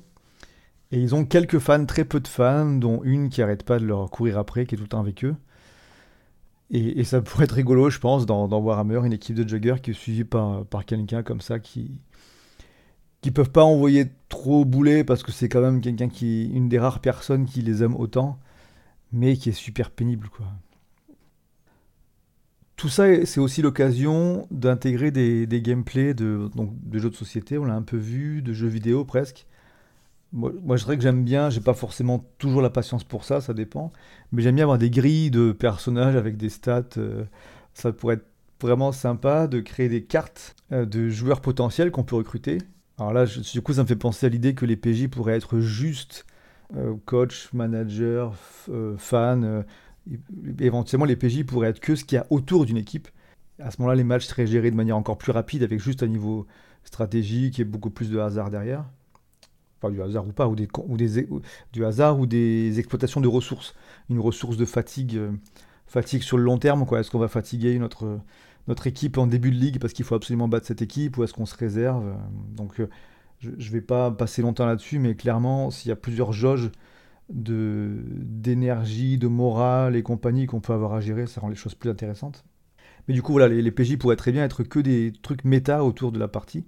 Et 0.91 1.01
ils 1.01 1.15
ont 1.15 1.25
quelques 1.25 1.59
fans, 1.59 1.85
très 1.85 2.05
peu 2.05 2.19
de 2.19 2.27
fans, 2.27 2.73
dont 2.73 3.01
une 3.03 3.29
qui 3.29 3.41
arrête 3.41 3.63
pas 3.63 3.79
de 3.79 3.85
leur 3.85 4.09
courir 4.11 4.37
après, 4.37 4.65
qui 4.67 4.75
est 4.75 4.77
tout 4.77 4.83
le 4.83 4.89
temps 4.89 4.99
avec 4.99 5.25
eux. 5.25 5.35
Et, 6.69 7.03
ça 7.05 7.21
pourrait 7.21 7.45
être 7.45 7.53
rigolo, 7.53 7.89
je 7.89 7.99
pense, 7.99 8.25
dans, 8.25 8.47
dans, 8.47 8.59
Warhammer, 8.59 9.01
une 9.05 9.13
équipe 9.13 9.35
de 9.35 9.47
joggers 9.47 9.77
qui 9.81 9.91
est 9.91 9.93
suivie 9.93 10.25
par, 10.25 10.65
par 10.65 10.85
quelqu'un 10.85 11.23
comme 11.23 11.41
ça 11.41 11.59
qui 11.59 11.99
qui 13.21 13.31
peuvent 13.31 13.51
pas 13.51 13.63
envoyer 13.63 14.07
trop 14.29 14.65
bouler 14.65 15.03
parce 15.03 15.23
que 15.23 15.31
c'est 15.31 15.49
quand 15.49 15.61
même 15.61 15.81
quelqu'un 15.81 16.09
qui 16.09 16.45
une 16.45 16.69
des 16.69 16.79
rares 16.79 16.99
personnes 16.99 17.45
qui 17.45 17.61
les 17.61 17.83
aime 17.83 17.95
autant, 17.95 18.39
mais 19.11 19.35
qui 19.37 19.49
est 19.49 19.53
super 19.53 19.91
pénible 19.91 20.29
quoi. 20.29 20.45
Tout 22.75 22.89
ça, 22.89 23.25
c'est 23.25 23.39
aussi 23.39 23.63
l'occasion 23.63 24.47
d'intégrer 24.51 25.09
des, 25.09 25.47
des 25.47 25.61
gameplays 25.63 26.13
de, 26.13 26.47
donc, 26.55 26.71
de 26.83 26.99
jeux 26.99 27.09
de 27.09 27.15
société, 27.15 27.57
on 27.57 27.65
l'a 27.65 27.73
un 27.73 27.81
peu 27.81 27.97
vu, 27.97 28.43
de 28.43 28.53
jeux 28.53 28.67
vidéo 28.67 29.03
presque, 29.03 29.47
moi, 30.33 30.75
je 30.75 30.83
dirais 30.83 30.97
que 30.97 31.03
j'aime 31.03 31.23
bien, 31.23 31.49
j'ai 31.49 31.61
pas 31.61 31.73
forcément 31.73 32.25
toujours 32.37 32.61
la 32.61 32.69
patience 32.69 33.03
pour 33.03 33.23
ça, 33.23 33.41
ça 33.41 33.53
dépend. 33.53 33.93
Mais 34.31 34.41
j'aime 34.41 34.55
bien 34.55 34.65
avoir 34.65 34.77
des 34.77 34.89
grilles 34.89 35.31
de 35.31 35.51
personnages 35.51 36.15
avec 36.15 36.37
des 36.37 36.49
stats. 36.49 36.83
Euh, 36.97 37.23
ça 37.73 37.91
pourrait 37.93 38.15
être 38.15 38.27
vraiment 38.61 38.91
sympa 38.91 39.47
de 39.47 39.59
créer 39.61 39.89
des 39.89 40.03
cartes 40.03 40.55
euh, 40.71 40.85
de 40.85 41.09
joueurs 41.09 41.41
potentiels 41.41 41.91
qu'on 41.91 42.03
peut 42.03 42.15
recruter. 42.15 42.57
Alors 42.97 43.13
là, 43.13 43.25
du 43.25 43.61
coup, 43.61 43.73
ça 43.73 43.83
me 43.83 43.87
fait 43.87 43.95
penser 43.95 44.25
à 44.25 44.29
l'idée 44.29 44.55
que 44.55 44.65
les 44.65 44.75
PJ 44.75 45.07
pourraient 45.07 45.35
être 45.35 45.59
juste 45.59 46.25
euh, 46.75 46.95
coach, 47.05 47.49
manager, 47.53 48.33
fan. 48.97 49.65
éventuellement, 50.59 51.05
les 51.05 51.15
PJ 51.15 51.43
pourraient 51.45 51.69
être 51.69 51.79
que 51.79 51.95
ce 51.95 52.03
qu'il 52.03 52.15
y 52.15 52.19
a 52.19 52.25
autour 52.29 52.65
d'une 52.65 52.77
équipe. 52.77 53.07
À 53.59 53.71
ce 53.71 53.81
moment-là, 53.81 53.95
les 53.95 54.03
matchs 54.03 54.25
seraient 54.25 54.47
gérés 54.47 54.71
de 54.71 54.75
manière 54.75 54.97
encore 54.97 55.17
plus 55.17 55.31
rapide 55.31 55.63
avec 55.63 55.79
juste 55.79 56.03
un 56.03 56.07
niveau 56.07 56.47
stratégique 56.83 57.59
et 57.59 57.63
beaucoup 57.63 57.89
plus 57.89 58.09
de 58.09 58.19
hasard 58.19 58.49
derrière 58.49 58.85
enfin 59.79 59.91
du 59.91 60.01
hasard 60.01 60.27
ou 60.27 60.31
pas, 60.31 60.47
ou 60.47 60.55
des, 60.55 60.67
du 61.73 61.85
hasard 61.85 62.19
ou 62.19 62.25
des 62.25 62.79
exploitations 62.79 63.21
de 63.21 63.27
ressources, 63.27 63.75
une 64.09 64.19
ressource 64.19 64.57
de 64.57 64.65
fatigue, 64.65 65.15
euh, 65.15 65.31
fatigue 65.85 66.23
sur 66.23 66.37
le 66.37 66.43
long 66.43 66.57
terme. 66.57 66.85
Est-ce 66.97 67.11
qu'on 67.11 67.19
va 67.19 67.27
fatiguer 67.27 67.77
notre 67.79 68.19
notre 68.67 68.87
équipe 68.87 69.17
en 69.17 69.27
début 69.27 69.51
de 69.51 69.55
ligue 69.55 69.79
parce 69.79 69.93
qu'il 69.93 70.05
faut 70.05 70.15
absolument 70.15 70.47
battre 70.47 70.65
cette 70.65 70.81
équipe 70.81 71.17
ou 71.17 71.23
est-ce 71.23 71.33
qu'on 71.33 71.45
se 71.45 71.55
réserve 71.55 72.07
euh, 72.07 72.15
Donc 72.55 72.79
euh, 72.79 72.89
je 73.39 73.49
ne 73.51 73.71
vais 73.71 73.81
pas 73.81 74.11
passer 74.11 74.41
longtemps 74.41 74.65
là-dessus, 74.65 74.99
mais 74.99 75.15
clairement, 75.15 75.69
s'il 75.71 75.89
y 75.89 75.91
a 75.91 75.95
plusieurs 75.95 76.33
jauges 76.33 76.71
d'énergie, 77.29 79.17
de 79.17 79.27
morale 79.27 79.95
et 79.95 80.01
compagnie 80.01 80.47
qu'on 80.47 80.59
peut 80.59 80.73
avoir 80.73 80.93
à 80.93 81.01
gérer, 81.01 81.27
ça 81.27 81.41
rend 81.41 81.49
les 81.49 81.55
choses 81.55 81.75
plus 81.75 81.89
intéressantes. 81.89 82.45
Mais 83.07 83.13
du 83.13 83.21
coup, 83.21 83.33
voilà, 83.33 83.47
les, 83.47 83.71
PJ 83.71 83.97
pourraient 83.97 84.15
très 84.15 84.31
bien 84.31 84.43
être 84.43 84.63
que 84.63 84.79
des 84.79 85.13
trucs 85.21 85.43
méta 85.43 85.83
autour 85.83 86.11
de 86.11 86.19
la 86.19 86.27
partie. 86.27 86.65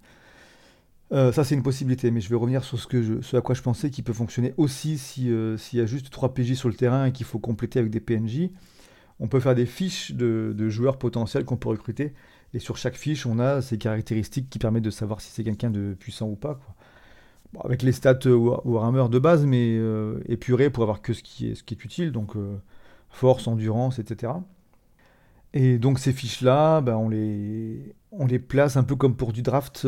Euh, 1.11 1.31
ça, 1.31 1.43
c'est 1.43 1.55
une 1.55 1.63
possibilité, 1.63 2.11
mais 2.11 2.21
je 2.21 2.29
vais 2.29 2.35
revenir 2.35 2.63
sur 2.63 2.79
ce, 2.79 3.35
à 3.35 3.41
quoi 3.41 3.55
je 3.55 3.61
pensais 3.61 3.89
qui 3.89 4.03
peut 4.03 4.13
fonctionner 4.13 4.53
aussi 4.57 4.97
s'il 4.97 5.57
y 5.73 5.81
a 5.81 5.85
juste 5.85 6.11
3 6.11 6.33
PJ 6.33 6.53
sur 6.53 6.69
le 6.69 6.75
terrain 6.75 7.05
et 7.05 7.11
qu'il 7.11 7.25
faut 7.25 7.39
compléter 7.39 7.79
avec 7.79 7.91
des 7.91 7.99
PNJ. 7.99 8.49
On 9.19 9.27
peut 9.27 9.39
faire 9.39 9.55
des 9.55 9.65
fiches 9.65 10.11
de, 10.13 10.69
joueurs 10.69 10.97
potentiels 10.97 11.45
qu'on 11.45 11.57
peut 11.57 11.69
recruter, 11.69 12.13
et 12.53 12.59
sur 12.59 12.77
chaque 12.77 12.95
fiche, 12.95 13.25
on 13.25 13.39
a 13.39 13.61
ces 13.61 13.77
caractéristiques 13.77 14.49
qui 14.49 14.59
permettent 14.59 14.83
de 14.83 14.89
savoir 14.89 15.21
si 15.21 15.31
c'est 15.31 15.43
quelqu'un 15.43 15.69
de 15.69 15.93
puissant 15.93 16.27
ou 16.27 16.35
pas. 16.35 16.59
avec 17.63 17.81
les 17.83 17.91
stats 17.91 18.19
euh, 18.25 18.35
Warhammer 18.35 19.09
de 19.09 19.19
base, 19.19 19.45
mais 19.45 19.79
épurés 20.27 20.69
pour 20.69 20.83
avoir 20.83 21.01
que 21.01 21.13
ce 21.13 21.23
qui 21.23 21.47
est, 21.47 21.83
utile, 21.83 22.11
donc 22.11 22.33
force, 23.09 23.47
endurance, 23.47 23.99
etc. 23.99 24.33
Et 25.53 25.79
donc 25.79 25.99
ces 25.99 26.13
fiches-là, 26.13 26.81
bah, 26.81 26.97
on, 26.97 27.09
les, 27.09 27.95
on 28.11 28.25
les 28.25 28.39
place 28.39 28.77
un 28.77 28.83
peu 28.83 28.95
comme 28.95 29.15
pour 29.15 29.33
du 29.33 29.41
draft 29.41 29.85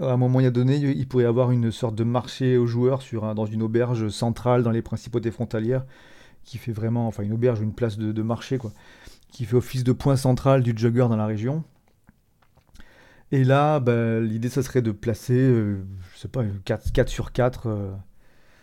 à 0.00 0.12
un 0.12 0.16
moment 0.16 0.40
donné, 0.50 0.76
il 0.76 1.08
pourrait 1.08 1.24
y 1.24 1.26
avoir 1.26 1.50
une 1.50 1.70
sorte 1.70 1.94
de 1.94 2.04
marché 2.04 2.56
aux 2.56 2.66
joueurs 2.66 3.02
sur 3.02 3.34
dans 3.34 3.46
une 3.46 3.62
auberge 3.62 4.08
centrale 4.08 4.62
dans 4.62 4.70
les 4.70 4.82
principautés 4.82 5.30
frontalières, 5.30 5.84
qui 6.44 6.58
fait 6.58 6.72
vraiment, 6.72 7.06
enfin 7.06 7.22
une 7.22 7.32
auberge, 7.32 7.60
une 7.60 7.74
place 7.74 7.98
de, 7.98 8.22
marché, 8.22 8.58
quoi, 8.58 8.72
qui 9.30 9.44
fait 9.44 9.56
office 9.56 9.84
de 9.84 9.92
point 9.92 10.16
central 10.16 10.62
du 10.62 10.74
jugger 10.76 11.06
dans 11.08 11.16
la 11.16 11.26
région. 11.26 11.64
Et 13.30 13.44
là, 13.44 13.80
bah, 13.80 14.20
l'idée, 14.20 14.48
ça 14.50 14.62
serait 14.62 14.82
de 14.82 14.92
placer, 14.92 15.38
euh, 15.38 15.82
je 16.14 16.18
sais 16.18 16.28
pas, 16.28 16.44
4, 16.64 16.92
4 16.92 17.08
sur 17.08 17.32
4, 17.32 17.96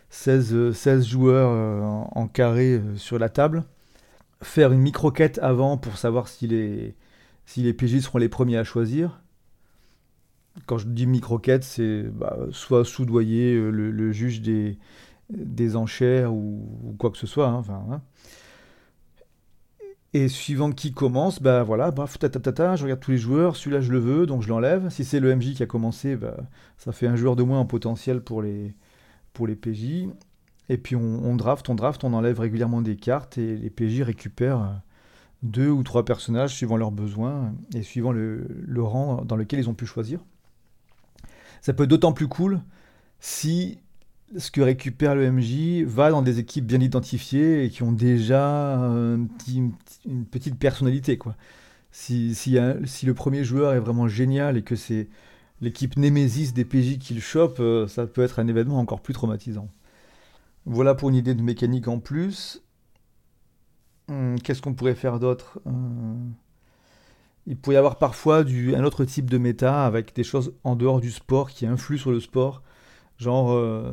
16, 0.09 0.71
16 0.71 1.05
joueurs 1.05 1.51
euh, 1.51 1.81
en, 1.81 2.27
carré 2.27 2.73
euh, 2.73 2.95
sur 2.95 3.19
la 3.19 3.29
table, 3.29 3.63
faire 4.41 4.71
une 4.71 4.79
micro-quête 4.79 5.39
avant 5.39 5.77
pour 5.77 5.97
savoir 5.97 6.27
si 6.27 6.47
les, 6.47 6.95
si 7.45 7.61
les 7.61 7.73
PJ 7.73 7.99
seront 8.01 8.17
les 8.17 8.29
premiers 8.29 8.57
à 8.57 8.63
choisir. 8.63 9.21
Quand 10.65 10.77
je 10.77 10.87
dis 10.87 11.05
microquête, 11.05 11.63
c'est 11.63 12.03
bah, 12.03 12.37
soit 12.51 12.83
soudoyer 12.85 13.53
euh, 13.53 13.69
le, 13.69 14.11
juge 14.11 14.41
des, 14.41 14.77
des 15.29 15.75
enchères 15.75 16.33
ou, 16.33 16.95
quoi 16.97 17.11
que 17.11 17.17
ce 17.17 17.27
soit. 17.27 17.47
Hein, 17.47 17.63
hein. 17.91 18.01
Et 20.13 20.27
suivant 20.27 20.71
qui 20.71 20.91
commence, 20.91 21.39
bah 21.39 21.61
voilà, 21.61 21.91
bref, 21.91 22.17
ta, 22.17 22.75
je 22.75 22.83
regarde 22.83 22.99
tous 22.99 23.11
les 23.11 23.19
joueurs, 23.19 23.55
celui-là 23.55 23.79
je 23.79 23.91
le 23.91 23.99
veux, 23.99 24.25
donc 24.25 24.41
je 24.41 24.49
l'enlève. 24.49 24.89
Si 24.89 25.05
c'est 25.05 25.19
le 25.19 25.35
MJ 25.35 25.53
qui 25.53 25.61
a 25.61 25.67
commencé, 25.67 26.15
bah, 26.15 26.35
ça 26.77 26.91
fait 26.91 27.05
un 27.05 27.15
joueur 27.15 27.35
de 27.35 27.43
moins 27.43 27.59
en 27.59 27.65
potentiel 27.65 28.21
pour 28.21 28.41
les, 28.41 28.73
pour 29.33 29.45
les 29.45 29.55
PJ. 29.55 30.07
Et 30.69 30.77
puis 30.77 30.95
on, 30.95 31.23
on, 31.23 31.35
draft, 31.35 31.69
on 31.69 31.75
draft, 31.75 32.03
on 32.03 32.13
enlève 32.13 32.39
régulièrement 32.39 32.81
des 32.81 32.95
cartes 32.95 33.37
et 33.37 33.55
les 33.55 33.69
PJ 33.69 34.01
récupèrent 34.01 34.81
deux 35.43 35.69
ou 35.69 35.83
trois 35.83 36.05
personnages 36.05 36.55
suivant 36.55 36.77
leurs 36.77 36.91
besoins 36.91 37.53
et 37.75 37.83
suivant 37.83 38.11
le, 38.11 38.47
le 38.65 38.83
rang 38.83 39.23
dans 39.23 39.35
lequel 39.35 39.59
ils 39.59 39.69
ont 39.69 39.75
pu 39.75 39.85
choisir. 39.85 40.19
Ça 41.61 41.73
peut 41.73 41.83
être 41.83 41.89
d'autant 41.89 42.13
plus 42.13 42.27
cool 42.27 42.61
si 43.19 43.79
ce 44.37 44.51
que 44.51 44.61
récupère 44.61 45.15
le 45.15 45.31
MJ 45.31 45.83
va 45.85 46.11
dans 46.11 46.21
des 46.21 46.39
équipes 46.39 46.65
bien 46.65 46.81
identifiées 46.81 47.65
et 47.65 47.69
qui 47.69 47.83
ont 47.83 47.91
déjà 47.91 48.75
une 48.75 50.25
petite 50.29 50.57
personnalité. 50.57 51.17
Quoi. 51.17 51.35
Si, 51.91 52.35
le 52.55 53.13
premier 53.13 53.43
joueur 53.43 53.73
est 53.73 53.79
vraiment 53.79 54.07
génial 54.07 54.57
et 54.57 54.61
que 54.61 54.75
c'est 54.75 55.09
l'équipe 55.61 55.97
Némésis 55.97 56.53
des 56.53 56.65
PJ 56.65 56.99
qui 56.99 57.13
le 57.13 57.21
chope, 57.21 57.59
euh, 57.59 57.87
ça 57.87 58.07
peut 58.07 58.21
être 58.21 58.39
un 58.39 58.47
événement 58.47 58.79
encore 58.79 59.01
plus 59.01 59.13
traumatisant. 59.13 59.67
Voilà 60.65 60.95
pour 60.95 61.09
une 61.09 61.15
idée 61.15 61.35
de 61.35 61.41
mécanique 61.41 61.87
en 61.87 61.99
plus. 61.99 62.61
Hum, 64.07 64.39
qu'est-ce 64.41 64.61
qu'on 64.61 64.73
pourrait 64.73 64.95
faire 64.95 65.19
d'autre 65.19 65.59
euh, 65.67 65.71
il 67.47 67.57
pourrait 67.57 67.75
y 67.75 67.79
avoir 67.79 67.97
parfois 67.97 68.43
un 68.43 68.83
autre 68.83 69.05
type 69.05 69.27
de 69.27 69.39
méta 69.39 69.83
avec 69.83 70.15
des 70.15 70.23
choses 70.23 70.53
en 70.63 70.75
dehors 70.75 71.01
du 71.01 71.09
sport 71.09 71.49
qui 71.49 71.65
influent 71.65 71.97
sur 71.97 72.11
le 72.11 72.19
sport. 72.19 72.61
Genre, 73.17 73.51
euh, 73.51 73.91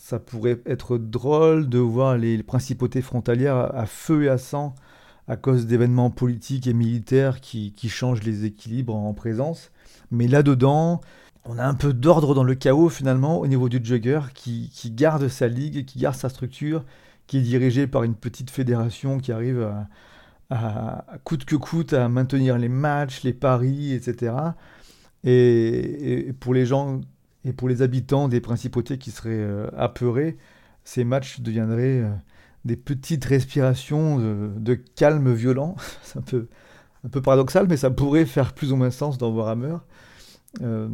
ça 0.00 0.18
pourrait 0.18 0.60
être 0.64 0.96
drôle 0.96 1.68
de 1.68 1.78
voir 1.78 2.16
les, 2.16 2.42
principautés 2.42 3.02
frontalières 3.02 3.72
à, 3.76 3.84
feu 3.84 4.24
et 4.24 4.28
à 4.28 4.38
sang 4.38 4.74
à 5.28 5.36
cause 5.36 5.66
d'événements 5.66 6.10
politiques 6.10 6.66
et 6.66 6.72
militaires 6.72 7.40
qui, 7.40 7.72
changent 7.88 8.24
les 8.24 8.46
équilibres 8.46 8.96
en 8.96 9.12
présence. 9.12 9.70
Mais 10.10 10.26
là-dedans, 10.26 11.02
on 11.44 11.58
a 11.58 11.64
un 11.64 11.74
peu 11.74 11.92
d'ordre 11.92 12.34
dans 12.34 12.42
le 12.42 12.54
chaos 12.54 12.88
finalement 12.88 13.38
au 13.38 13.46
niveau 13.46 13.68
du 13.68 13.78
jugger 13.84 14.20
qui, 14.34 14.70
qui, 14.74 14.90
garde 14.90 15.28
sa 15.28 15.46
ligue, 15.46 15.84
qui 15.84 16.00
garde 16.00 16.16
sa 16.16 16.30
structure, 16.30 16.84
qui 17.28 17.36
est 17.36 17.42
dirigée 17.42 17.86
par 17.86 18.02
une 18.02 18.14
petite 18.14 18.50
fédération 18.50 19.18
qui 19.18 19.30
arrive 19.30 19.70
à, 20.48 21.04
coûte 21.24 21.44
que 21.44 21.56
coûte 21.56 21.92
à 21.92 22.08
maintenir 22.08 22.58
les 22.58 22.70
matchs, 22.70 23.22
les 23.22 23.34
paris, 23.34 23.92
etc. 23.92 24.32
Et, 25.22 26.34
pour 26.40 26.54
les 26.54 26.66
gens 26.66 27.02
et 27.44 27.52
pour 27.52 27.68
les 27.68 27.82
habitants 27.82 28.28
des 28.28 28.40
principautés 28.40 28.98
qui 28.98 29.10
seraient 29.10 29.30
euh, 29.32 29.68
apeurés, 29.76 30.36
ces 30.84 31.04
matchs 31.04 31.40
deviendraient 31.40 32.00
euh, 32.00 32.10
des 32.64 32.76
petites 32.76 33.24
respirations 33.24 34.18
de, 34.18 34.74
calme 34.74 35.32
violent. 35.32 35.76
C'est 36.02 36.18
un 36.18 36.22
peu, 36.22 36.48
un 37.04 37.08
peu 37.08 37.22
paradoxal, 37.22 37.66
mais 37.68 37.76
ça 37.76 37.90
pourrait 37.90 38.26
faire 38.26 38.52
plus 38.52 38.72
ou 38.72 38.76
moins 38.76 38.90
sens 38.90 39.16
dans 39.18 39.30
Warhammer. 39.30 39.76
Euh, 40.62 40.88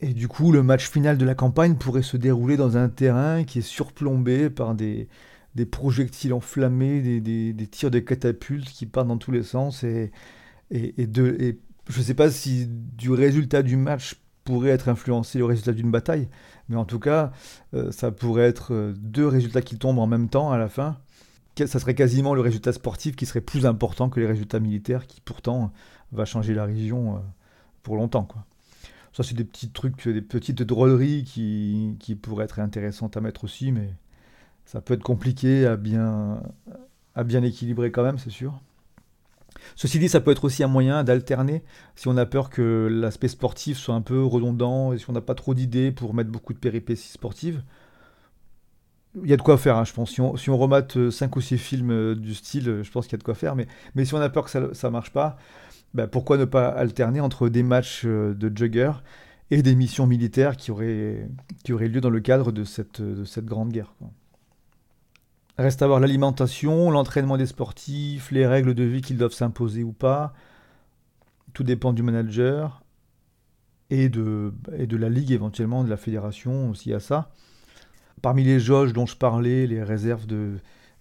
et 0.00 0.14
du 0.14 0.28
coup, 0.28 0.52
le 0.52 0.62
match 0.62 0.88
final 0.88 1.18
de 1.18 1.24
la 1.24 1.34
campagne 1.34 1.74
pourrait 1.74 2.02
se 2.02 2.16
dérouler 2.16 2.56
dans 2.56 2.76
un 2.76 2.88
terrain 2.88 3.44
qui 3.44 3.58
est 3.58 3.62
surplombé 3.62 4.48
par 4.48 4.74
des, 4.74 5.08
des 5.56 5.66
projectiles 5.66 6.32
enflammés, 6.32 7.00
des, 7.20 7.52
des, 7.52 7.66
tirs 7.66 7.90
de 7.90 7.98
catapultes 7.98 8.68
qui 8.68 8.86
partent 8.86 9.08
dans 9.08 9.18
tous 9.18 9.32
les 9.32 9.42
sens. 9.42 9.82
Et, 9.82 10.12
et, 10.70 11.06
de, 11.06 11.36
et 11.40 11.58
je 11.88 11.98
ne 11.98 12.04
sais 12.04 12.14
pas 12.14 12.30
si 12.30 12.66
du 12.68 13.10
résultat 13.10 13.62
du 13.62 13.76
match 13.76 14.14
pourrait 14.50 14.70
être 14.70 14.88
influencé 14.88 15.38
le 15.38 15.44
résultat 15.44 15.72
d'une 15.72 15.92
bataille, 15.92 16.28
mais 16.68 16.74
en 16.74 16.84
tout 16.84 16.98
cas, 16.98 17.30
euh, 17.72 17.92
ça 17.92 18.10
pourrait 18.10 18.48
être 18.48 18.74
euh, 18.74 18.92
deux 18.96 19.28
résultats 19.28 19.62
qui 19.62 19.78
tombent 19.78 20.00
en 20.00 20.08
même 20.08 20.28
temps 20.28 20.50
à 20.50 20.58
la 20.58 20.68
fin. 20.68 20.98
Ça 21.56 21.78
serait 21.78 21.94
quasiment 21.94 22.34
le 22.34 22.40
résultat 22.40 22.72
sportif 22.72 23.14
qui 23.14 23.26
serait 23.26 23.42
plus 23.42 23.64
important 23.64 24.08
que 24.08 24.18
les 24.18 24.26
résultats 24.26 24.58
militaires 24.58 25.06
qui 25.06 25.20
pourtant 25.20 25.72
va 26.10 26.24
changer 26.24 26.52
la 26.52 26.64
région 26.64 27.14
euh, 27.14 27.18
pour 27.84 27.94
longtemps. 27.94 28.24
Quoi. 28.24 28.44
Ça, 29.12 29.22
c'est 29.22 29.36
des 29.36 29.44
petits 29.44 29.70
trucs, 29.70 30.08
des 30.08 30.20
petites 30.20 30.62
drôleries 30.62 31.22
qui, 31.22 31.94
qui 32.00 32.16
pourraient 32.16 32.46
être 32.46 32.58
intéressantes 32.58 33.16
à 33.16 33.20
mettre 33.20 33.44
aussi, 33.44 33.70
mais 33.70 33.88
ça 34.64 34.80
peut 34.80 34.94
être 34.94 35.04
compliqué 35.04 35.64
à 35.64 35.76
bien, 35.76 36.42
à 37.14 37.22
bien 37.22 37.44
équilibrer 37.44 37.92
quand 37.92 38.02
même, 38.02 38.18
c'est 38.18 38.30
sûr. 38.30 38.60
Ceci 39.76 39.98
dit, 39.98 40.08
ça 40.08 40.20
peut 40.20 40.30
être 40.30 40.44
aussi 40.44 40.62
un 40.62 40.68
moyen 40.68 41.04
d'alterner 41.04 41.62
si 41.96 42.08
on 42.08 42.16
a 42.16 42.26
peur 42.26 42.50
que 42.50 42.88
l'aspect 42.90 43.28
sportif 43.28 43.78
soit 43.78 43.94
un 43.94 44.00
peu 44.00 44.24
redondant 44.24 44.92
et 44.92 44.98
si 44.98 45.08
on 45.08 45.12
n'a 45.12 45.20
pas 45.20 45.34
trop 45.34 45.54
d'idées 45.54 45.92
pour 45.92 46.14
mettre 46.14 46.30
beaucoup 46.30 46.52
de 46.52 46.58
péripéties 46.58 47.08
sportives. 47.08 47.62
Il 49.22 49.28
y 49.28 49.32
a 49.32 49.36
de 49.36 49.42
quoi 49.42 49.58
faire, 49.58 49.76
hein, 49.76 49.84
je 49.84 49.92
pense. 49.92 50.10
Si 50.10 50.50
on, 50.50 50.58
remate 50.58 51.10
5 51.10 51.34
ou 51.34 51.40
6 51.40 51.58
films 51.58 52.14
du 52.14 52.34
style, 52.34 52.82
je 52.82 52.90
pense 52.90 53.06
qu'il 53.06 53.14
y 53.14 53.16
a 53.16 53.18
de 53.18 53.24
quoi 53.24 53.34
faire. 53.34 53.56
Mais, 53.56 54.04
si 54.04 54.14
on 54.14 54.20
a 54.20 54.28
peur 54.28 54.44
que 54.44 54.50
ça 54.50 54.60
ne 54.60 54.92
marche 54.92 55.12
pas, 55.12 55.36
ben 55.94 56.06
pourquoi 56.06 56.36
ne 56.36 56.44
pas 56.44 56.68
alterner 56.68 57.20
entre 57.20 57.48
des 57.48 57.64
matchs 57.64 58.04
de 58.04 58.52
jugger 58.54 58.92
et 59.50 59.62
des 59.62 59.74
missions 59.74 60.06
militaires 60.06 60.56
qui 60.56 60.70
auraient, 60.70 61.28
lieu 61.66 62.00
dans 62.00 62.10
le 62.10 62.20
cadre 62.20 62.52
de 62.52 62.62
cette 62.64 63.44
grande 63.44 63.72
guerre. 63.72 63.94
Reste 65.60 65.82
à 65.82 65.86
voir 65.86 66.00
l'alimentation, 66.00 66.90
l'entraînement 66.90 67.36
des 67.36 67.44
sportifs, 67.44 68.30
les 68.30 68.46
règles 68.46 68.72
de 68.72 68.82
vie 68.82 69.02
qu'ils 69.02 69.18
doivent 69.18 69.34
s'imposer 69.34 69.84
ou 69.84 69.92
pas. 69.92 70.32
Tout 71.52 71.64
dépend 71.64 71.92
du 71.92 72.02
manager 72.02 72.82
et 73.90 74.08
de, 74.08 74.54
et 74.78 74.86
de 74.86 74.96
la 74.96 75.10
ligue 75.10 75.32
éventuellement, 75.32 75.84
de 75.84 75.90
la 75.90 75.98
fédération 75.98 76.70
aussi 76.70 76.94
à 76.94 76.98
ça. 76.98 77.30
Parmi 78.22 78.42
les 78.42 78.58
jauges 78.58 78.94
dont 78.94 79.04
je 79.04 79.16
parlais, 79.16 79.66
les 79.66 79.82
réserves 79.82 80.26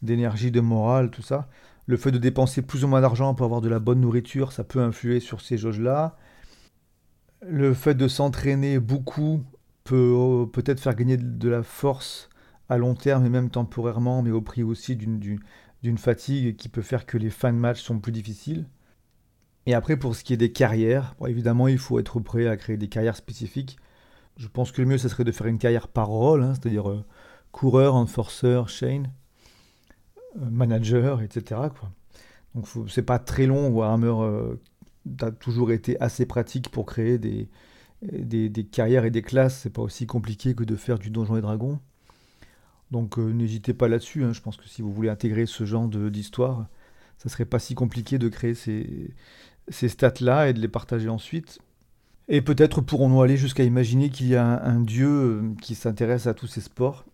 d'énergie, 0.02 0.52
de, 0.52 0.60
morale, 0.60 1.10
tout 1.10 1.22
ça, 1.22 1.48
le 1.86 1.96
fait 1.96 2.12
de 2.12 2.18
dépenser 2.18 2.62
plus 2.62 2.84
ou 2.84 2.90
moins 2.90 3.00
d'argent 3.00 3.34
pour 3.36 3.46
avoir 3.46 3.62
de 3.62 3.70
la 3.70 3.80
bonne 3.80 4.02
nourriture, 4.02 4.52
ça 4.52 4.66
peut 4.66 4.82
influer 4.82 5.22
sur 5.22 5.40
ces 5.40 5.58
jauges-là. 5.58 6.18
Le 7.48 7.74
fait 7.74 7.96
de 7.96 8.10
s'entraîner 8.10 8.78
beaucoup 8.78 9.42
peut 9.86 10.46
peut-être 10.52 10.82
faire 10.82 10.96
gagner 10.96 11.16
de 11.16 11.48
la 11.48 11.64
force 11.64 12.30
à 12.70 12.78
long 12.78 12.96
terme 12.96 13.26
et 13.26 13.30
même 13.30 13.50
temporairement, 13.50 14.22
mais 14.22 14.32
au 14.32 14.42
prix 14.42 14.64
aussi 14.64 14.96
d'une 14.96 15.98
fatigue 15.98 16.56
qui 16.56 16.70
peut 16.70 16.82
faire 16.82 17.06
que 17.06 17.18
les 17.18 17.30
fins 17.30 17.52
de 17.52 17.58
match 17.58 17.82
sont 17.82 18.00
plus 18.00 18.12
difficiles. 18.12 18.68
Et 19.66 19.74
après, 19.74 19.98
pour 19.98 20.16
ce 20.16 20.24
qui 20.24 20.34
est 20.34 20.38
des 20.38 20.52
carrières, 20.52 21.16
évidemment, 21.28 21.68
il 21.68 21.78
faut 21.78 22.00
être 22.00 22.20
prêt 22.20 22.48
à 22.48 22.58
créer 22.58 22.78
des 22.78 22.88
carrières 22.88 23.16
spécifiques. 23.16 23.78
Je 24.38 24.48
pense 24.48 24.72
que 24.72 24.82
le 24.82 24.88
mieux, 24.88 24.98
ce 24.98 25.10
serait 25.10 25.24
de 25.26 25.32
faire 25.32 25.48
une 25.48 25.58
carrière 25.58 25.88
par 25.88 26.08
rôle, 26.08 26.44
hein, 26.44 26.54
c'est-à-dire 26.54 26.90
euh, 26.90 27.04
coureur, 27.52 27.96
enforceur, 27.96 28.70
chain, 28.70 29.04
euh, 30.38 30.50
manager, 30.50 31.22
etc. 31.22 31.62
Quoi. 31.78 31.92
Donc, 32.56 32.68
c'est 32.88 33.04
pas 33.04 33.20
très 33.20 33.46
long. 33.46 33.68
Warhammer 33.70 34.08
euh, 34.08 34.56
a 35.22 35.32
toujours 35.32 35.72
été 35.72 36.00
assez 36.02 36.26
pratique 36.26 36.70
pour 36.70 36.86
créer 36.86 37.18
des, 37.18 37.50
des, 38.02 38.66
carrières 38.66 39.06
et 39.06 39.12
des 39.12 39.22
classes. 39.22 39.60
C'est 39.60 39.74
pas 39.74 39.82
aussi 39.82 40.08
compliqué 40.08 40.56
que 40.56 40.64
de 40.64 40.76
faire 40.76 41.00
du 41.00 41.12
donjon 41.12 41.36
et 41.36 41.42
dragon. 41.42 41.80
Donc 42.92 43.20
euh, 43.20 43.32
n'hésitez 43.32 43.74
pas 43.74 43.88
là-dessus. 43.88 44.24
Hein. 44.24 44.34
Je 44.34 44.42
pense 44.42 44.58
que 44.58 44.68
si 44.68 44.82
vous 44.82 44.92
voulez 44.92 45.10
intégrer 45.10 45.46
ce 45.46 45.66
genre 45.66 45.88
d'histoire, 45.88 46.68
ça 47.18 47.30
serait 47.30 47.46
pas 47.46 47.60
si 47.60 47.76
compliqué 47.76 48.18
de 48.18 48.30
créer 48.30 48.54
ces, 48.54 49.14
ces 49.68 49.90
stats-là 49.90 50.50
et 50.50 50.54
de 50.54 50.60
les 50.60 50.68
partager 50.68 51.10
ensuite. 51.10 51.60
Et 52.28 52.42
peut-être 52.42 52.82
pourrons-nous 52.82 53.22
aller 53.22 53.38
jusqu'à 53.38 53.64
imaginer 53.64 54.10
qu'il 54.10 54.28
y 54.28 54.36
a 54.36 54.64
un, 54.64 54.80
dieu 54.80 55.10
euh, 55.10 55.54
qui 55.62 55.76
s'intéresse 55.76 56.28
à 56.28 56.34
tous 56.34 56.48
ces 56.48 56.62
sports. 56.62 57.06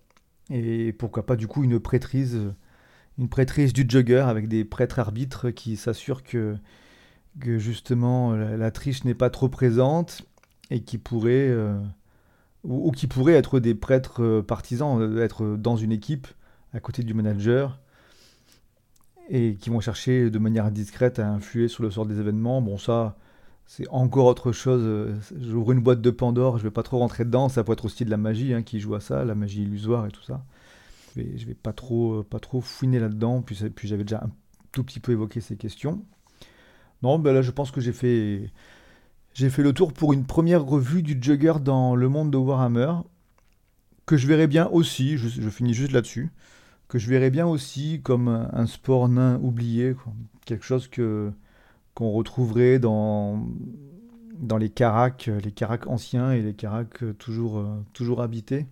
Et 0.49 0.93
pourquoi 0.93 1.25
pas 1.25 1.35
du 1.35 1.47
coup 1.47 1.63
une 1.63 1.79
prêtrise, 1.79 2.39
une 3.17 3.29
prêtrise 3.29 3.73
du 3.73 3.85
jugger 3.87 4.25
avec 4.27 4.47
des 4.47 4.63
prêtres 4.63 4.99
arbitres 4.99 5.49
qui 5.49 5.77
s'assurent 5.77 6.21
que, 6.23 6.57
justement 7.41 8.33
la, 8.33 8.71
triche 8.71 9.05
n'est 9.05 9.15
pas 9.15 9.29
trop 9.29 9.49
présente 9.49 10.21
et 10.69 10.81
qui 10.81 10.97
pourraient... 10.97 11.49
Euh, 11.49 11.79
ou, 12.65 12.91
qui 12.91 13.07
pourraient 13.07 13.33
être 13.33 13.59
des 13.59 13.75
prêtres 13.75 14.23
euh, 14.23 14.41
partisans, 14.41 15.01
euh, 15.01 15.23
être 15.23 15.55
dans 15.57 15.75
une 15.75 15.91
équipe 15.91 16.27
à 16.73 16.79
côté 16.79 17.03
du 17.03 17.13
manager 17.13 17.79
et 19.29 19.55
qui 19.55 19.69
vont 19.69 19.79
chercher 19.79 20.29
de 20.29 20.39
manière 20.39 20.71
discrète 20.71 21.19
à 21.19 21.27
influer 21.27 21.67
sur 21.67 21.83
le 21.83 21.91
sort 21.91 22.05
des 22.05 22.19
événements. 22.19 22.61
Bon, 22.61 22.77
ça, 22.77 23.17
c'est 23.65 23.87
encore 23.89 24.25
autre 24.25 24.51
chose. 24.51 24.81
Euh, 24.83 25.15
j'ouvre 25.39 25.71
une 25.71 25.81
boîte 25.81 26.01
de 26.01 26.11
Pandore, 26.11 26.57
je 26.57 26.63
vais 26.63 26.71
pas 26.71 26.83
trop 26.83 26.99
rentrer 26.99 27.25
dedans. 27.25 27.49
Ça 27.49 27.63
peut 27.63 27.73
être 27.73 27.85
aussi 27.85 28.05
de 28.05 28.11
la 28.11 28.17
magie 28.17 28.53
hein, 28.53 28.63
qui 28.63 28.79
joue 28.79 28.95
à 28.95 28.99
ça, 28.99 29.23
la 29.25 29.35
magie 29.35 29.63
illusoire 29.63 30.05
et 30.05 30.11
tout 30.11 30.23
ça. 30.23 30.43
Je 31.15 31.21
vais, 31.21 31.45
vais 31.45 31.53
pas 31.53 31.73
trop, 31.73 32.23
pas 32.23 32.39
trop 32.39 32.61
fouiner 32.61 32.99
là-dedans. 32.99 33.41
Puis, 33.41 33.57
puis 33.69 33.87
j'avais 33.87 34.03
déjà 34.03 34.23
un 34.23 34.29
tout 34.71 34.83
petit 34.83 34.99
peu 34.99 35.11
évoqué 35.11 35.39
ces 35.39 35.55
questions. 35.55 36.03
Non, 37.03 37.19
ben 37.19 37.33
là, 37.33 37.41
je 37.41 37.51
pense 37.51 37.71
que 37.71 37.81
j'ai 37.81 37.93
fait, 37.93 38.49
j'ai 39.35 39.49
fait 39.49 39.63
le 39.63 39.73
tour 39.73 39.91
pour 39.91 40.13
une 40.13 40.25
première 40.25 40.63
revue 40.63 41.03
du 41.03 41.17
Jugger 41.21 41.55
dans 41.61 41.95
le 41.95 42.07
monde 42.07 42.31
de 42.31 42.37
Warhammer, 42.37 42.93
que 44.05 44.15
je 44.15 44.27
verrais 44.27 44.47
bien 44.47 44.67
aussi, 44.67 45.17
je, 45.17 45.49
finis 45.49 45.73
juste 45.73 45.91
là-dessus, 45.91 46.31
que 46.87 46.97
je 46.97 47.09
verrais 47.09 47.29
bien 47.31 47.45
aussi 47.45 47.99
comme 48.01 48.29
un, 48.29 48.65
sport 48.65 49.09
nain 49.09 49.37
oublié, 49.41 49.93
quelque 50.45 50.63
chose 50.63 50.89
qu'on 50.89 52.11
retrouverait 52.11 52.79
dans, 52.79 53.45
les 54.57 54.69
caracs, 54.69 55.29
les 55.43 55.51
caracs 55.51 55.85
anciens 55.87 56.31
et 56.31 56.41
les 56.41 56.53
caracs 56.53 57.03
toujours, 57.17 57.61
toujours 57.91 58.21
habités. 58.21 58.67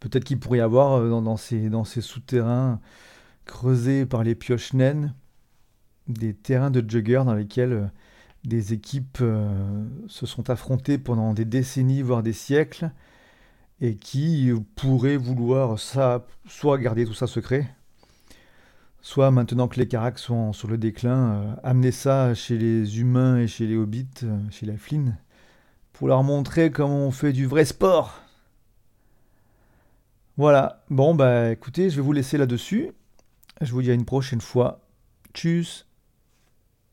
Peut-être 0.00 0.24
qu'il 0.24 0.38
pourrait 0.38 0.58
y 0.58 0.60
avoir 0.60 1.00
euh, 1.00 1.08
dans, 1.08 1.22
dans 1.22 1.38
ces, 1.38 1.70
dans 1.70 1.84
ces 1.84 2.02
souterrains 2.02 2.78
creusés 3.46 4.04
par 4.04 4.22
les 4.22 4.34
pioches 4.34 4.74
naines 4.74 5.14
des 6.08 6.34
terrains 6.34 6.70
de 6.70 6.84
jugger 6.86 7.22
dans 7.24 7.32
lesquels 7.32 7.72
euh, 7.72 7.86
des 8.44 8.72
équipes 8.72 9.18
euh, 9.20 9.84
se 10.06 10.26
sont 10.26 10.50
affrontées 10.50 10.98
pendant 10.98 11.32
des 11.32 11.44
décennies, 11.44 12.02
voire 12.02 12.22
des 12.22 12.32
siècles, 12.32 12.90
et 13.80 13.96
qui 13.96 14.52
pourraient 14.76 15.16
vouloir 15.16 15.78
ça, 15.78 16.26
soit 16.46 16.78
garder 16.78 17.06
tout 17.06 17.14
ça 17.14 17.26
secret, 17.26 17.74
soit 19.00 19.30
maintenant 19.30 19.68
que 19.68 19.80
les 19.80 19.88
Caracs 19.88 20.18
sont 20.18 20.52
sur 20.52 20.68
le 20.68 20.78
déclin, 20.78 21.34
euh, 21.34 21.54
amener 21.62 21.92
ça 21.92 22.34
chez 22.34 22.58
les 22.58 23.00
humains 23.00 23.38
et 23.38 23.46
chez 23.46 23.66
les 23.66 23.76
hobbits, 23.76 24.06
euh, 24.22 24.38
chez 24.50 24.66
la 24.66 24.76
Flynn, 24.76 25.16
pour 25.92 26.08
leur 26.08 26.22
montrer 26.22 26.70
comment 26.70 27.06
on 27.06 27.10
fait 27.10 27.32
du 27.32 27.46
vrai 27.46 27.64
sport. 27.64 28.20
Voilà, 30.36 30.84
bon 30.90 31.14
bah 31.14 31.52
écoutez, 31.52 31.90
je 31.90 31.96
vais 31.96 32.02
vous 32.02 32.12
laisser 32.12 32.36
là-dessus. 32.38 32.90
Je 33.60 33.70
vous 33.72 33.82
dis 33.82 33.90
à 33.90 33.94
une 33.94 34.04
prochaine 34.04 34.40
fois. 34.40 34.80
Tchuss 35.32 35.86